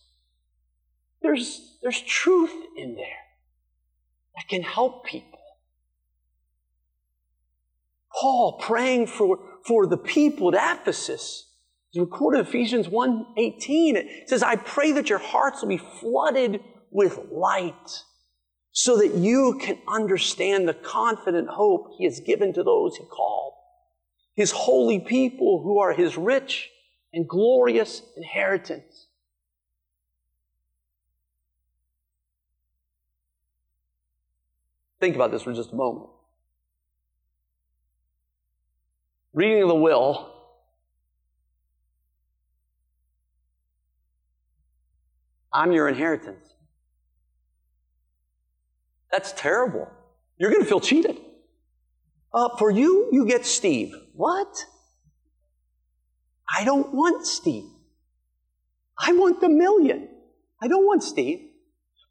There's, 1.21 1.77
there's 1.81 2.01
truth 2.01 2.53
in 2.77 2.95
there 2.95 3.05
that 4.35 4.47
can 4.47 4.61
help 4.61 5.05
people. 5.05 5.39
Paul 8.13 8.59
praying 8.59 9.07
for, 9.07 9.39
for 9.65 9.87
the 9.87 9.97
people 9.97 10.55
at 10.55 10.81
Ephesus 10.81 11.51
it's 11.95 12.01
recorded 12.01 12.41
in 12.41 12.45
Ephesians 12.45 12.89
1:18. 12.89 13.95
It 13.95 14.27
says, 14.27 14.43
I 14.43 14.57
pray 14.57 14.91
that 14.91 15.09
your 15.09 15.19
hearts 15.19 15.61
will 15.61 15.69
be 15.69 15.77
flooded 15.77 16.61
with 16.91 17.31
light 17.31 18.03
so 18.73 18.97
that 18.97 19.13
you 19.15 19.57
can 19.61 19.77
understand 19.87 20.67
the 20.67 20.73
confident 20.73 21.47
hope 21.47 21.93
he 21.97 22.03
has 22.03 22.19
given 22.19 22.51
to 22.51 22.63
those 22.63 22.97
he 22.97 23.05
called. 23.05 23.53
His 24.35 24.51
holy 24.51 24.99
people 24.99 25.61
who 25.63 25.79
are 25.79 25.93
his 25.93 26.17
rich 26.17 26.69
and 27.13 27.29
glorious 27.29 28.01
inheritance. 28.17 29.07
Think 34.99 35.15
about 35.15 35.31
this 35.31 35.43
for 35.43 35.53
just 35.53 35.71
a 35.71 35.75
moment. 35.75 36.09
Reading 39.33 39.65
the 39.69 39.75
will 39.75 40.34
I'm 45.55 45.71
your 45.71 45.87
inheritance. 45.87 46.53
That's 49.09 49.31
terrible. 49.31 49.89
You're 50.37 50.51
going 50.51 50.61
to 50.61 50.67
feel 50.67 50.81
cheated. 50.81 51.17
Uh, 52.33 52.49
for 52.57 52.69
you, 52.69 53.07
you 53.13 53.25
get 53.25 53.45
Steve. 53.45 53.93
What? 54.13 54.65
I 56.53 56.65
don't 56.65 56.93
want 56.93 57.25
Steve. 57.25 57.69
I 58.99 59.13
want 59.13 59.39
the 59.39 59.47
million. 59.47 60.09
I 60.61 60.67
don't 60.67 60.85
want 60.85 61.03
Steve. 61.03 61.39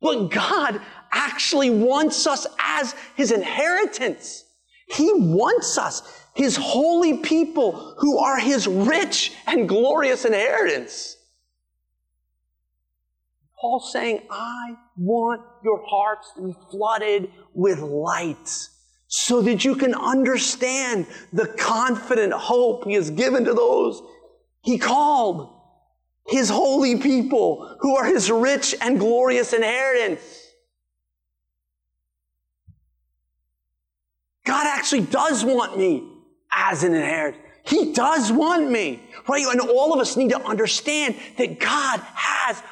But 0.01 0.31
God 0.31 0.81
actually 1.13 1.69
wants 1.69 2.27
us 2.27 2.47
as 2.59 2.95
His 3.15 3.31
inheritance. 3.31 4.45
He 4.89 5.13
wants 5.15 5.77
us, 5.77 6.27
His 6.35 6.57
holy 6.57 7.19
people, 7.19 7.95
who 7.99 8.19
are 8.19 8.39
His 8.39 8.67
rich 8.67 9.33
and 9.47 9.69
glorious 9.69 10.25
inheritance. 10.25 11.19
Paul's 13.64 13.90
saying, 13.90 14.20
I 14.31 14.74
want 14.94 15.40
your 15.64 15.83
hearts 15.88 16.31
to 16.37 16.42
be 16.42 16.55
flooded 16.70 17.31
with 17.55 17.79
light 17.79 18.46
so 19.07 19.40
that 19.40 19.64
you 19.64 19.74
can 19.74 19.94
understand 19.94 21.07
the 21.33 21.46
confident 21.46 22.35
hope 22.35 22.85
he 22.85 22.92
has 22.92 23.09
given 23.09 23.46
to 23.46 23.55
those 23.55 24.03
he 24.61 24.77
called, 24.77 25.50
his 26.27 26.50
holy 26.50 26.96
people 26.96 27.79
who 27.81 27.96
are 27.96 28.05
his 28.05 28.31
rich 28.31 28.74
and 28.83 28.98
glorious 28.98 29.55
inheritance. 29.55 30.20
God 34.44 34.66
actually 34.66 35.03
does 35.07 35.42
want 35.42 35.79
me 35.79 36.07
as 36.53 36.85
an 36.85 36.94
inheritance. 36.94 37.42
He 37.64 37.94
does 37.94 38.31
want 38.31 38.70
me, 38.70 39.03
right? 39.27 39.46
And 39.46 39.61
all 39.62 39.94
of 39.94 40.00
us 40.00 40.18
need 40.18 40.31
to 40.31 40.40
understand 40.42 41.16
that 41.38 41.59
God 41.59 42.00
has 42.14 42.62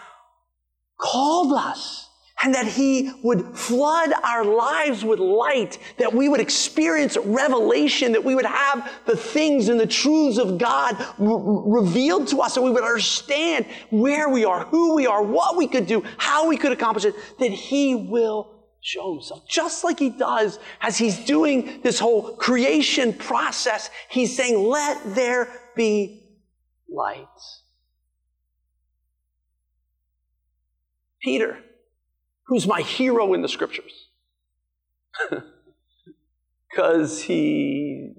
called 1.03 1.53
us 1.53 2.09
and 2.43 2.55
that 2.55 2.67
He 2.67 3.12
would 3.23 3.57
flood 3.57 4.12
our 4.23 4.45
lives 4.45 5.05
with 5.05 5.21
light, 5.21 5.79
that 5.99 6.12
we 6.12 6.29
would 6.29 6.41
experience 6.41 7.17
revelation, 7.17 8.12
that 8.12 8.25
we 8.25 8.35
would 8.35 8.47
have 8.47 8.91
the 9.07 9.17
things 9.17 9.69
and 9.69 9.79
the 9.79 9.87
truths 9.87 10.38
of 10.38 10.59
God 10.59 10.97
revealed 11.19 12.29
to 12.29 12.41
us, 12.41 12.55
that 12.55 12.62
we 12.62 12.71
would 12.71 12.83
understand 12.83 13.67
where 13.91 14.29
we 14.29 14.45
are, 14.45 14.65
who 14.67 14.95
we 14.95 15.07
are, 15.07 15.23
what 15.23 15.57
we 15.57 15.69
could 15.69 15.87
do, 15.87 16.03
how 16.19 16.49
we 16.49 16.57
could 16.57 16.73
accomplish 16.73 17.05
it, 17.05 17.15
that 17.38 17.51
He 17.51 17.95
will 17.95 18.65
show 18.81 19.15
Himself. 19.15 19.49
Just 19.49 19.85
like 19.85 19.99
He 19.99 20.11
does 20.11 20.59
as 20.81 20.99
He's 20.99 21.25
doing 21.25 21.81
this 21.83 21.99
whole 21.99 22.37
creation 22.37 23.12
process, 23.12 23.91
He's 24.09 24.37
saying, 24.37 24.59
let 24.59 25.15
there 25.15 25.49
be 25.77 26.38
light. 26.88 27.27
Peter, 31.23 31.59
who's 32.47 32.67
my 32.67 32.81
hero 32.81 33.35
in 33.35 33.43
the 33.43 33.49
scriptures. 33.49 34.09
Because 36.71 37.23
he 37.23 38.15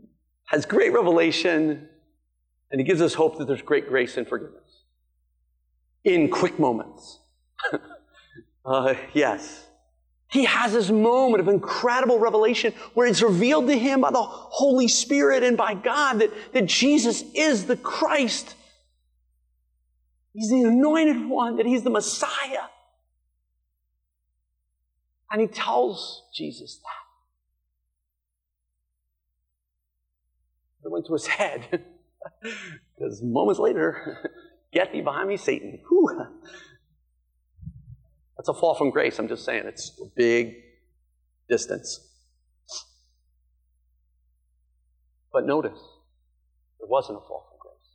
has 0.46 0.68
great 0.68 0.94
revelation 0.94 1.90
and 2.70 2.80
he 2.80 2.86
gives 2.86 3.02
us 3.02 3.16
hope 3.16 3.40
that 3.40 3.48
there's 3.48 3.64
great 3.64 3.88
grace 3.88 4.16
and 4.16 4.28
forgiveness 4.28 4.84
in 6.04 6.30
quick 6.30 6.60
moments. 6.60 7.20
uh, 8.66 8.94
yes. 9.14 9.66
He 10.30 10.46
has 10.46 10.74
this 10.74 10.90
moment 10.90 11.42
of 11.42 11.48
incredible 11.48 12.20
revelation 12.20 12.74
where 12.94 13.08
it's 13.08 13.22
revealed 13.22 13.68
to 13.68 13.78
him 13.78 14.02
by 14.02 14.12
the 14.12 14.22
Holy 14.22 14.88
Spirit 14.88 15.44
and 15.44 15.56
by 15.56 15.76
God 15.76 16.20
that, 16.20 16.32
that 16.54 16.66
Jesus 16.66 17.24
is 17.34 17.66
the 17.66 17.78
Christ. 17.78 18.56
He's 20.34 20.50
the 20.50 20.62
anointed 20.62 21.28
one, 21.28 21.58
that 21.58 21.68
he's 21.68 21.84
the 21.84 21.92
Messiah. 21.92 22.66
And 25.34 25.42
he 25.42 25.48
tells 25.48 26.24
Jesus 26.34 26.78
that. 26.78 27.04
It 30.86 30.92
went 30.92 31.08
to 31.08 31.14
his 31.14 31.28
head. 31.28 31.84
Because 32.96 33.22
moments 33.22 33.60
later, 33.60 34.32
get 34.72 34.94
thee 34.94 35.02
behind 35.02 35.28
me, 35.28 35.36
Satan. 35.36 35.80
Whew. 35.90 36.26
That's 38.38 38.48
a 38.48 38.54
fall 38.54 38.76
from 38.76 38.92
grace. 38.92 39.20
I'm 39.20 39.28
just 39.28 39.44
saying, 39.44 39.64
it's 39.66 39.92
a 40.00 40.06
big 40.16 40.54
distance. 41.50 42.00
But 45.34 45.46
notice, 45.46 45.80
there 46.80 46.88
wasn't 46.88 47.18
a 47.18 47.22
fall 47.22 47.46
from 47.50 47.58
grace. 47.60 47.90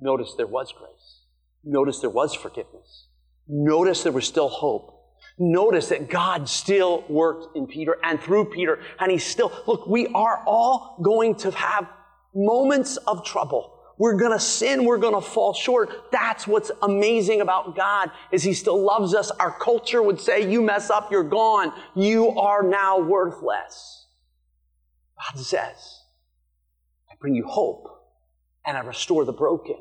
Notice 0.00 0.34
there 0.36 0.48
was 0.48 0.72
grace. 0.72 1.20
Notice 1.62 2.00
there 2.00 2.10
was 2.10 2.34
forgiveness. 2.34 3.06
Notice 3.46 4.02
there 4.02 4.12
was 4.12 4.26
still 4.26 4.48
hope. 4.48 5.01
Notice 5.44 5.88
that 5.88 6.08
God 6.08 6.48
still 6.48 7.04
worked 7.08 7.56
in 7.56 7.66
Peter 7.66 7.96
and 8.04 8.20
through 8.20 8.44
Peter, 8.44 8.78
and 9.00 9.10
He 9.10 9.18
still, 9.18 9.50
look, 9.66 9.88
we 9.88 10.06
are 10.14 10.40
all 10.46 10.96
going 11.02 11.34
to 11.36 11.50
have 11.50 11.88
moments 12.32 12.96
of 12.96 13.24
trouble. 13.24 13.80
We're 13.98 14.16
going 14.16 14.30
to 14.30 14.38
sin. 14.38 14.84
We're 14.84 14.98
going 14.98 15.14
to 15.14 15.20
fall 15.20 15.52
short. 15.52 16.12
That's 16.12 16.46
what's 16.46 16.70
amazing 16.82 17.40
about 17.40 17.76
God 17.76 18.10
is 18.30 18.42
he 18.42 18.52
still 18.52 18.80
loves 18.80 19.14
us. 19.14 19.30
Our 19.32 19.50
culture 19.58 20.00
would 20.00 20.20
say, 20.20 20.48
you 20.48 20.62
mess 20.62 20.90
up, 20.90 21.10
you're 21.10 21.22
gone. 21.22 21.72
You 21.94 22.30
are 22.30 22.62
now 22.62 23.00
worthless. 23.00 24.06
God 25.16 25.40
says, 25.40 26.00
I 27.10 27.14
bring 27.20 27.34
you 27.34 27.46
hope 27.46 27.88
and 28.64 28.76
I 28.76 28.80
restore 28.80 29.24
the 29.24 29.32
broken. 29.32 29.76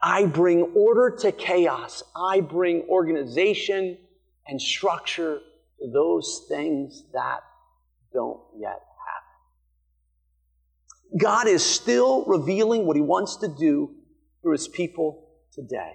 I 0.00 0.26
bring 0.26 0.62
order 0.74 1.14
to 1.20 1.32
chaos. 1.32 2.02
I 2.14 2.40
bring 2.40 2.82
organization 2.88 3.98
and 4.52 4.60
structure 4.60 5.40
those 5.94 6.44
things 6.46 7.04
that 7.14 7.40
don't 8.12 8.38
yet 8.58 8.78
happen. 11.08 11.18
God 11.18 11.48
is 11.48 11.64
still 11.64 12.26
revealing 12.26 12.84
what 12.84 12.94
he 12.94 13.00
wants 13.00 13.36
to 13.36 13.48
do 13.48 13.94
through 14.42 14.52
his 14.52 14.68
people 14.68 15.26
today. 15.54 15.94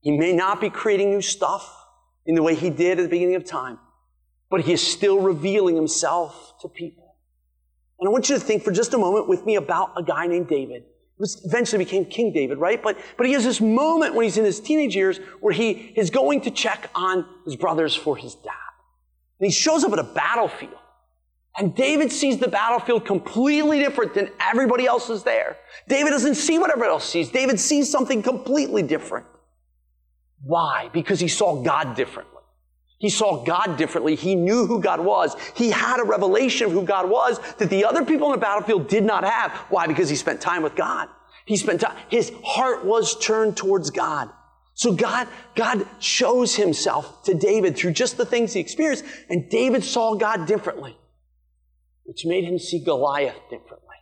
He 0.00 0.16
may 0.16 0.32
not 0.32 0.62
be 0.62 0.70
creating 0.70 1.10
new 1.10 1.20
stuff 1.20 1.70
in 2.24 2.34
the 2.34 2.42
way 2.42 2.54
he 2.54 2.70
did 2.70 2.98
at 2.98 3.02
the 3.02 3.08
beginning 3.10 3.34
of 3.34 3.44
time, 3.44 3.78
but 4.48 4.62
he 4.62 4.72
is 4.72 4.80
still 4.80 5.20
revealing 5.20 5.76
himself 5.76 6.54
to 6.62 6.70
people. 6.70 7.16
And 8.00 8.08
I 8.08 8.10
want 8.10 8.30
you 8.30 8.36
to 8.36 8.40
think 8.40 8.62
for 8.62 8.72
just 8.72 8.94
a 8.94 8.98
moment 8.98 9.28
with 9.28 9.44
me 9.44 9.56
about 9.56 9.92
a 9.94 10.02
guy 10.02 10.26
named 10.26 10.48
David. 10.48 10.84
Who 11.18 11.24
eventually 11.44 11.84
became 11.84 12.04
King 12.04 12.32
David, 12.32 12.58
right? 12.58 12.82
But, 12.82 12.98
but 13.16 13.26
he 13.26 13.32
has 13.32 13.44
this 13.44 13.60
moment 13.60 14.14
when 14.14 14.24
he's 14.24 14.36
in 14.36 14.44
his 14.44 14.60
teenage 14.60 14.94
years 14.94 15.18
where 15.40 15.52
he 15.52 15.70
is 15.70 16.10
going 16.10 16.42
to 16.42 16.50
check 16.50 16.90
on 16.94 17.26
his 17.44 17.56
brothers 17.56 17.94
for 17.94 18.16
his 18.16 18.34
dad. 18.34 18.52
And 19.40 19.46
he 19.46 19.52
shows 19.52 19.82
up 19.82 19.92
at 19.92 19.98
a 19.98 20.04
battlefield. 20.04 20.74
And 21.58 21.74
David 21.74 22.12
sees 22.12 22.38
the 22.38 22.48
battlefield 22.48 23.06
completely 23.06 23.78
different 23.78 24.12
than 24.12 24.30
everybody 24.38 24.84
else 24.84 25.08
is 25.08 25.22
there. 25.22 25.56
David 25.88 26.10
doesn't 26.10 26.34
see 26.34 26.58
what 26.58 26.70
everybody 26.70 26.90
else 26.90 27.08
sees. 27.08 27.30
David 27.30 27.58
sees 27.58 27.90
something 27.90 28.22
completely 28.22 28.82
different. 28.82 29.24
Why? 30.42 30.90
Because 30.92 31.18
he 31.18 31.28
saw 31.28 31.62
God 31.62 31.96
differently. 31.96 32.35
He 32.98 33.10
saw 33.10 33.44
God 33.44 33.76
differently. 33.76 34.14
He 34.14 34.34
knew 34.34 34.66
who 34.66 34.80
God 34.80 35.00
was. 35.00 35.36
He 35.54 35.70
had 35.70 36.00
a 36.00 36.04
revelation 36.04 36.66
of 36.66 36.72
who 36.72 36.82
God 36.82 37.10
was 37.10 37.38
that 37.58 37.68
the 37.68 37.84
other 37.84 38.04
people 38.04 38.28
on 38.28 38.32
the 38.32 38.38
battlefield 38.38 38.88
did 38.88 39.04
not 39.04 39.24
have. 39.24 39.52
Why? 39.68 39.86
Because 39.86 40.08
he 40.08 40.16
spent 40.16 40.40
time 40.40 40.62
with 40.62 40.74
God. 40.74 41.08
He 41.44 41.56
spent 41.56 41.82
time, 41.82 41.96
his 42.08 42.32
heart 42.42 42.84
was 42.84 43.18
turned 43.18 43.56
towards 43.56 43.90
God. 43.90 44.30
So 44.74 44.92
God, 44.92 45.28
God 45.54 45.86
shows 46.00 46.54
himself 46.54 47.22
to 47.24 47.34
David 47.34 47.76
through 47.76 47.92
just 47.92 48.16
the 48.16 48.26
things 48.26 48.52
he 48.52 48.60
experienced, 48.60 49.04
and 49.28 49.48
David 49.48 49.84
saw 49.84 50.14
God 50.14 50.46
differently 50.46 50.96
which 52.06 52.24
made 52.24 52.44
him 52.44 52.58
see 52.58 52.78
Goliath 52.78 53.36
differently. 53.50 53.96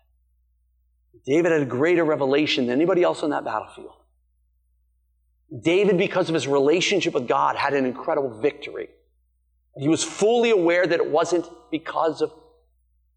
David 1.26 1.52
had 1.52 1.62
a 1.62 1.66
greater 1.66 2.04
revelation 2.04 2.66
than 2.66 2.74
anybody 2.74 3.02
else 3.02 3.22
on 3.22 3.30
that 3.30 3.44
battlefield. 3.44 3.94
David, 5.62 5.98
because 5.98 6.28
of 6.28 6.35
his 6.35 6.48
relationship 6.48 7.14
with 7.14 7.28
God, 7.28 7.57
had 7.57 7.74
an 7.74 7.85
incredible 7.85 8.40
victory. 8.40 8.88
He 9.76 9.88
was 9.88 10.02
fully 10.04 10.50
aware 10.50 10.87
that 10.87 11.00
it 11.00 11.11
wasn't 11.11 11.46
because 11.70 12.22
of 12.22 12.33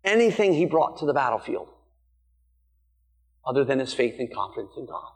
anything 0.04 0.54
he 0.54 0.66
brought 0.66 0.98
to 1.00 1.06
the 1.06 1.14
battlefield 1.14 1.70
other 3.46 3.64
than 3.64 3.80
his 3.80 3.94
faith 3.94 4.16
and 4.20 4.34
confidence 4.34 4.74
in 4.78 4.86
God. 4.86 5.12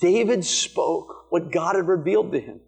David 0.00 0.44
spoke 0.44 1.26
what 1.30 1.52
God 1.52 1.76
had 1.76 1.86
revealed 1.86 2.32
to 2.32 2.40
him. 2.40 2.60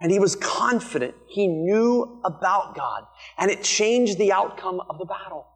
And 0.00 0.12
he 0.12 0.20
was 0.20 0.36
confident. 0.36 1.14
He 1.26 1.48
knew 1.48 2.20
about 2.24 2.76
God. 2.76 3.04
And 3.36 3.50
it 3.50 3.64
changed 3.64 4.18
the 4.18 4.32
outcome 4.32 4.80
of 4.88 4.98
the 4.98 5.04
battle. 5.04 5.46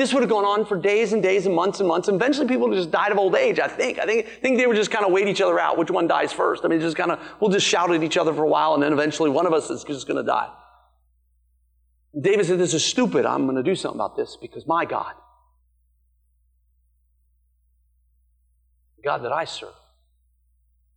This 0.00 0.14
would 0.14 0.22
have 0.22 0.30
gone 0.30 0.46
on 0.46 0.64
for 0.64 0.78
days 0.78 1.12
and 1.12 1.22
days 1.22 1.44
and 1.44 1.54
months 1.54 1.78
and 1.78 1.86
months. 1.86 2.08
And 2.08 2.14
eventually 2.14 2.48
people 2.48 2.72
just 2.72 2.90
died 2.90 3.12
of 3.12 3.18
old 3.18 3.36
age, 3.36 3.60
I 3.60 3.68
think. 3.68 3.98
I 3.98 4.06
think, 4.06 4.26
I 4.26 4.30
think 4.40 4.56
they 4.56 4.66
would 4.66 4.76
just 4.76 4.90
kind 4.90 5.04
of 5.04 5.12
wait 5.12 5.28
each 5.28 5.42
other 5.42 5.60
out. 5.60 5.76
Which 5.76 5.90
one 5.90 6.06
dies 6.06 6.32
first? 6.32 6.64
I 6.64 6.68
mean, 6.68 6.80
just 6.80 6.96
kind 6.96 7.10
of, 7.10 7.20
we'll 7.38 7.50
just 7.50 7.66
shout 7.66 7.92
at 7.92 8.02
each 8.02 8.16
other 8.16 8.32
for 8.32 8.44
a 8.44 8.48
while 8.48 8.72
and 8.72 8.82
then 8.82 8.94
eventually 8.94 9.28
one 9.28 9.44
of 9.44 9.52
us 9.52 9.68
is 9.68 9.84
just 9.84 10.06
going 10.06 10.16
to 10.16 10.22
die. 10.22 10.48
David 12.18 12.46
said, 12.46 12.58
this 12.58 12.72
is 12.72 12.82
stupid. 12.82 13.26
I'm 13.26 13.44
going 13.44 13.56
to 13.56 13.62
do 13.62 13.74
something 13.74 14.00
about 14.00 14.16
this 14.16 14.38
because 14.40 14.66
my 14.66 14.86
God, 14.86 15.12
the 18.96 19.02
God 19.02 19.22
that 19.22 19.32
I 19.32 19.44
serve, 19.44 19.68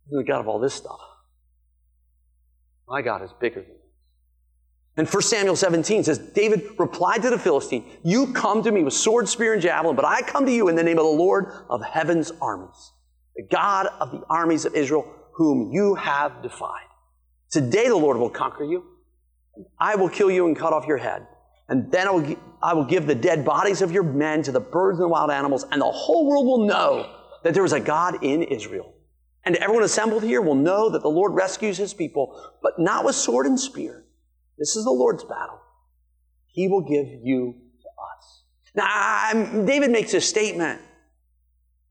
is 0.06 0.16
the 0.16 0.24
God 0.24 0.40
of 0.40 0.48
all 0.48 0.58
this 0.58 0.72
stuff. 0.72 1.00
My 2.88 3.02
God 3.02 3.22
is 3.22 3.34
bigger 3.38 3.60
than. 3.60 3.83
And 4.96 5.08
1 5.08 5.22
Samuel 5.22 5.56
17 5.56 6.04
says, 6.04 6.18
David 6.18 6.70
replied 6.78 7.22
to 7.22 7.30
the 7.30 7.38
Philistine, 7.38 7.84
You 8.04 8.32
come 8.32 8.62
to 8.62 8.70
me 8.70 8.84
with 8.84 8.94
sword, 8.94 9.28
spear, 9.28 9.52
and 9.52 9.60
javelin, 9.60 9.96
but 9.96 10.04
I 10.04 10.22
come 10.22 10.46
to 10.46 10.52
you 10.52 10.68
in 10.68 10.76
the 10.76 10.84
name 10.84 10.98
of 10.98 11.04
the 11.04 11.10
Lord 11.10 11.46
of 11.68 11.82
heaven's 11.82 12.30
armies, 12.40 12.92
the 13.34 13.42
God 13.50 13.88
of 13.98 14.12
the 14.12 14.22
armies 14.30 14.64
of 14.64 14.74
Israel, 14.74 15.12
whom 15.32 15.72
you 15.72 15.96
have 15.96 16.42
defied. 16.42 16.86
Today 17.50 17.88
the 17.88 17.96
Lord 17.96 18.18
will 18.18 18.30
conquer 18.30 18.64
you. 18.64 18.84
I 19.80 19.96
will 19.96 20.08
kill 20.08 20.30
you 20.30 20.46
and 20.46 20.56
cut 20.56 20.72
off 20.72 20.86
your 20.86 20.98
head. 20.98 21.26
And 21.68 21.90
then 21.90 22.06
I 22.06 22.10
will, 22.10 22.36
I 22.62 22.74
will 22.74 22.84
give 22.84 23.06
the 23.06 23.14
dead 23.14 23.44
bodies 23.44 23.82
of 23.82 23.90
your 23.90 24.02
men 24.02 24.42
to 24.44 24.52
the 24.52 24.60
birds 24.60 24.98
and 24.98 25.04
the 25.04 25.08
wild 25.08 25.30
animals, 25.30 25.64
and 25.72 25.80
the 25.80 25.90
whole 25.90 26.28
world 26.28 26.46
will 26.46 26.66
know 26.66 27.10
that 27.42 27.54
there 27.54 27.64
is 27.64 27.72
a 27.72 27.80
God 27.80 28.22
in 28.22 28.42
Israel. 28.42 28.94
And 29.44 29.56
everyone 29.56 29.82
assembled 29.82 30.22
here 30.22 30.40
will 30.40 30.54
know 30.54 30.88
that 30.90 31.02
the 31.02 31.08
Lord 31.08 31.34
rescues 31.34 31.76
his 31.76 31.92
people, 31.92 32.40
but 32.62 32.78
not 32.78 33.04
with 33.04 33.14
sword 33.14 33.46
and 33.46 33.58
spear. 33.58 34.03
This 34.58 34.76
is 34.76 34.84
the 34.84 34.90
Lord's 34.90 35.24
battle. 35.24 35.60
He 36.46 36.68
will 36.68 36.82
give 36.82 37.06
you 37.22 37.54
to 37.82 37.88
us. 37.88 38.42
Now, 38.74 38.86
I'm, 38.88 39.66
David 39.66 39.90
makes 39.90 40.12
this 40.12 40.28
statement 40.28 40.80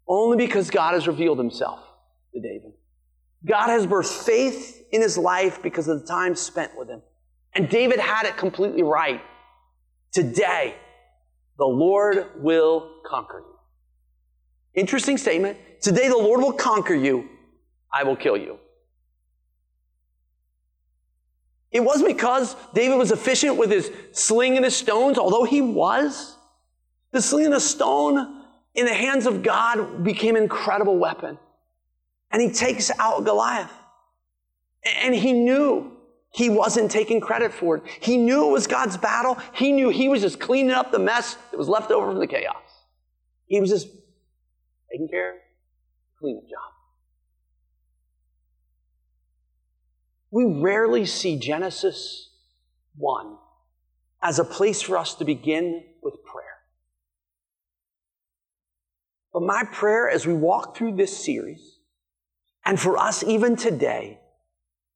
only 0.07 0.37
because 0.37 0.69
God 0.69 0.93
has 0.93 1.07
revealed 1.07 1.37
himself 1.37 1.79
to 2.33 2.41
David. 2.41 2.71
God 3.45 3.67
has 3.67 3.85
birthed 3.85 4.25
faith 4.25 4.85
in 4.91 5.01
his 5.01 5.17
life 5.17 5.61
because 5.61 5.87
of 5.87 6.01
the 6.01 6.07
time 6.07 6.35
spent 6.35 6.71
with 6.77 6.89
him. 6.89 7.01
And 7.53 7.69
David 7.69 7.99
had 7.99 8.25
it 8.25 8.37
completely 8.37 8.83
right. 8.83 9.21
Today, 10.11 10.75
the 11.57 11.65
Lord 11.65 12.31
will 12.37 13.01
conquer 13.05 13.39
you. 13.39 14.81
Interesting 14.81 15.17
statement. 15.17 15.57
Today, 15.81 16.07
the 16.07 16.17
Lord 16.17 16.39
will 16.39 16.53
conquer 16.53 16.95
you 16.95 17.29
I 17.93 18.03
will 18.03 18.15
kill 18.15 18.35
you. 18.35 18.57
It 21.73 21.83
wasn't 21.83 22.15
because 22.15 22.55
David 22.73 22.97
was 22.97 23.11
efficient 23.11 23.57
with 23.57 23.71
his 23.71 23.91
sling 24.11 24.55
and 24.55 24.63
his 24.63 24.77
stones, 24.77 25.17
although 25.17 25.43
he 25.43 25.59
was. 25.59 26.37
The 27.11 27.21
sling 27.21 27.45
and 27.45 27.53
the 27.53 27.59
stone 27.59 28.43
in 28.75 28.85
the 28.85 28.93
hands 28.93 29.25
of 29.25 29.41
God 29.41 30.03
became 30.03 30.35
an 30.35 30.43
incredible 30.43 30.97
weapon. 30.97 31.37
And 32.31 32.41
he 32.41 32.51
takes 32.51 32.91
out 32.99 33.25
Goliath. 33.25 33.71
And 35.01 35.15
he 35.15 35.33
knew 35.33 35.91
he 36.31 36.49
wasn't 36.49 36.91
taking 36.91 37.19
credit 37.19 37.53
for 37.53 37.77
it. 37.77 37.83
He 37.99 38.17
knew 38.17 38.47
it 38.47 38.51
was 38.51 38.67
God's 38.67 38.97
battle. 38.97 39.37
He 39.53 39.71
knew 39.71 39.89
he 39.89 40.09
was 40.09 40.21
just 40.21 40.39
cleaning 40.39 40.71
up 40.71 40.91
the 40.91 40.99
mess 40.99 41.37
that 41.51 41.57
was 41.57 41.69
left 41.69 41.91
over 41.91 42.07
from 42.07 42.19
the 42.19 42.27
chaos. 42.27 42.55
He 43.47 43.59
was 43.59 43.69
just 43.69 43.87
taking 44.91 45.07
care, 45.07 45.33
of 45.33 45.39
cleaning 46.19 46.43
job. 46.43 46.72
We 50.33 50.45
rarely 50.45 51.05
see 51.05 51.37
Genesis 51.37 52.31
1 52.97 53.37
as 54.23 54.39
a 54.39 54.43
place 54.43 54.81
for 54.81 54.97
us 54.97 55.13
to 55.13 55.25
begin 55.25 55.83
with 56.01 56.15
prayer. 56.25 56.57
But 59.31 59.43
my 59.43 59.63
prayer 59.71 60.09
as 60.09 60.25
we 60.25 60.33
walk 60.33 60.75
through 60.75 60.95
this 60.95 61.23
series, 61.23 61.77
and 62.65 62.79
for 62.79 62.97
us 62.97 63.23
even 63.23 63.55
today, 63.55 64.21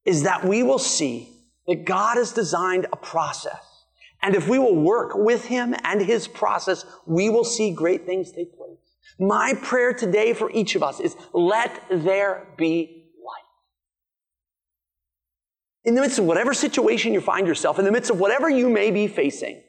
is 0.06 0.24
that 0.24 0.44
we 0.44 0.64
will 0.64 0.80
see 0.80 1.30
that 1.68 1.86
God 1.86 2.18
has 2.18 2.32
designed 2.32 2.88
a 2.92 2.98
process. 2.98 3.86
And 4.24 4.34
if 4.34 4.48
we 4.48 4.58
will 4.58 4.76
work 4.76 5.12
with 5.14 5.46
Him 5.46 5.76
and 5.84 6.02
His 6.02 6.28
process, 6.28 6.84
we 7.06 7.30
will 7.30 7.44
see 7.44 7.70
great 7.70 8.08
things 8.08 8.32
take 8.32 8.58
place. 8.58 8.80
My 9.20 9.54
prayer 9.62 9.94
today 9.94 10.34
for 10.34 10.50
each 10.50 10.74
of 10.74 10.82
us 10.82 11.00
is 11.00 11.16
let 11.32 11.84
there 11.92 12.48
be 12.58 12.98
in 15.88 15.96
the 15.96 16.02
midst 16.02 16.20
of 16.20 16.26
whatever 16.26 16.54
situation 16.54 17.14
you 17.14 17.22
find 17.22 17.48
yourself, 17.48 17.80
in 17.80 17.86
the 17.86 17.92
midst 17.94 18.12
of 18.12 18.20
whatever 18.20 18.50
you 18.50 18.70
may 18.70 18.92
be 18.92 19.08
facing, 19.08 19.64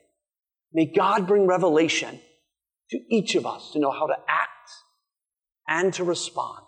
may 0.73 0.85
God 0.85 1.29
bring 1.29 1.47
revelation 1.47 2.19
to 2.91 2.99
each 3.09 3.37
of 3.37 3.47
us 3.47 3.71
to 3.73 3.79
know 3.79 3.93
how 3.93 4.09
to 4.09 4.17
act 4.27 4.71
and 5.69 5.95
to 5.95 6.03
respond. 6.03 6.65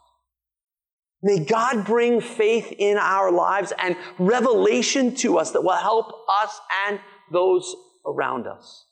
May 1.21 1.45
God 1.45 1.85
bring 1.85 2.21
faith 2.21 2.73
in 2.79 2.97
our 2.97 3.33
lives 3.33 3.73
and 3.77 3.97
revelation 4.21 5.17
to 5.17 5.39
us 5.39 5.51
that 5.51 5.65
will 5.65 5.77
help 5.77 6.13
us 6.43 6.61
and 6.87 7.01
those 7.33 7.75
around 8.07 8.47
us. 8.47 8.87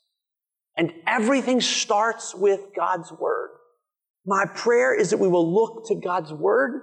And 0.77 0.93
everything 1.07 1.61
starts 1.61 2.35
with 2.35 2.61
God's 2.77 3.13
Word. 3.13 3.51
My 4.27 4.45
prayer 4.45 4.93
is 4.93 5.11
that 5.11 5.19
we 5.19 5.29
will 5.29 5.55
look 5.55 5.87
to 5.87 5.95
God's 5.95 6.33
Word 6.33 6.83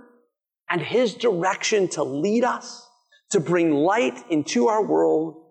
and 0.70 0.82
His 0.82 1.14
direction 1.14 1.90
to 1.90 2.04
lead 2.04 2.46
us, 2.46 2.85
to 3.36 3.42
bring 3.42 3.74
light 3.74 4.18
into 4.30 4.70
our 4.70 4.82
world 4.82 5.44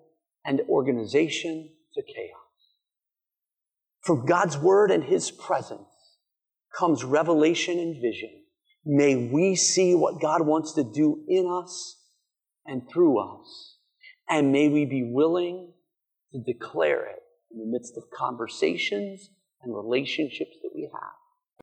and 0.42 0.62
organization 0.70 1.68
to 1.94 2.02
chaos. 2.02 2.40
From 4.00 4.24
God's 4.24 4.56
Word 4.56 4.90
and 4.90 5.04
His 5.04 5.30
presence 5.30 5.82
comes 6.78 7.04
revelation 7.04 7.78
and 7.78 8.00
vision. 8.00 8.30
May 8.86 9.28
we 9.30 9.54
see 9.54 9.94
what 9.94 10.18
God 10.18 10.46
wants 10.46 10.72
to 10.72 10.82
do 10.82 11.24
in 11.28 11.46
us 11.46 12.00
and 12.64 12.88
through 12.90 13.18
us. 13.18 13.76
And 14.30 14.50
may 14.50 14.70
we 14.70 14.86
be 14.86 15.10
willing 15.12 15.74
to 16.32 16.40
declare 16.40 17.04
it 17.04 17.20
in 17.52 17.58
the 17.58 17.70
midst 17.70 17.98
of 17.98 18.04
conversations 18.16 19.28
and 19.62 19.76
relationships 19.76 20.56
that 20.62 20.70
we 20.74 20.88
have. 20.90 21.23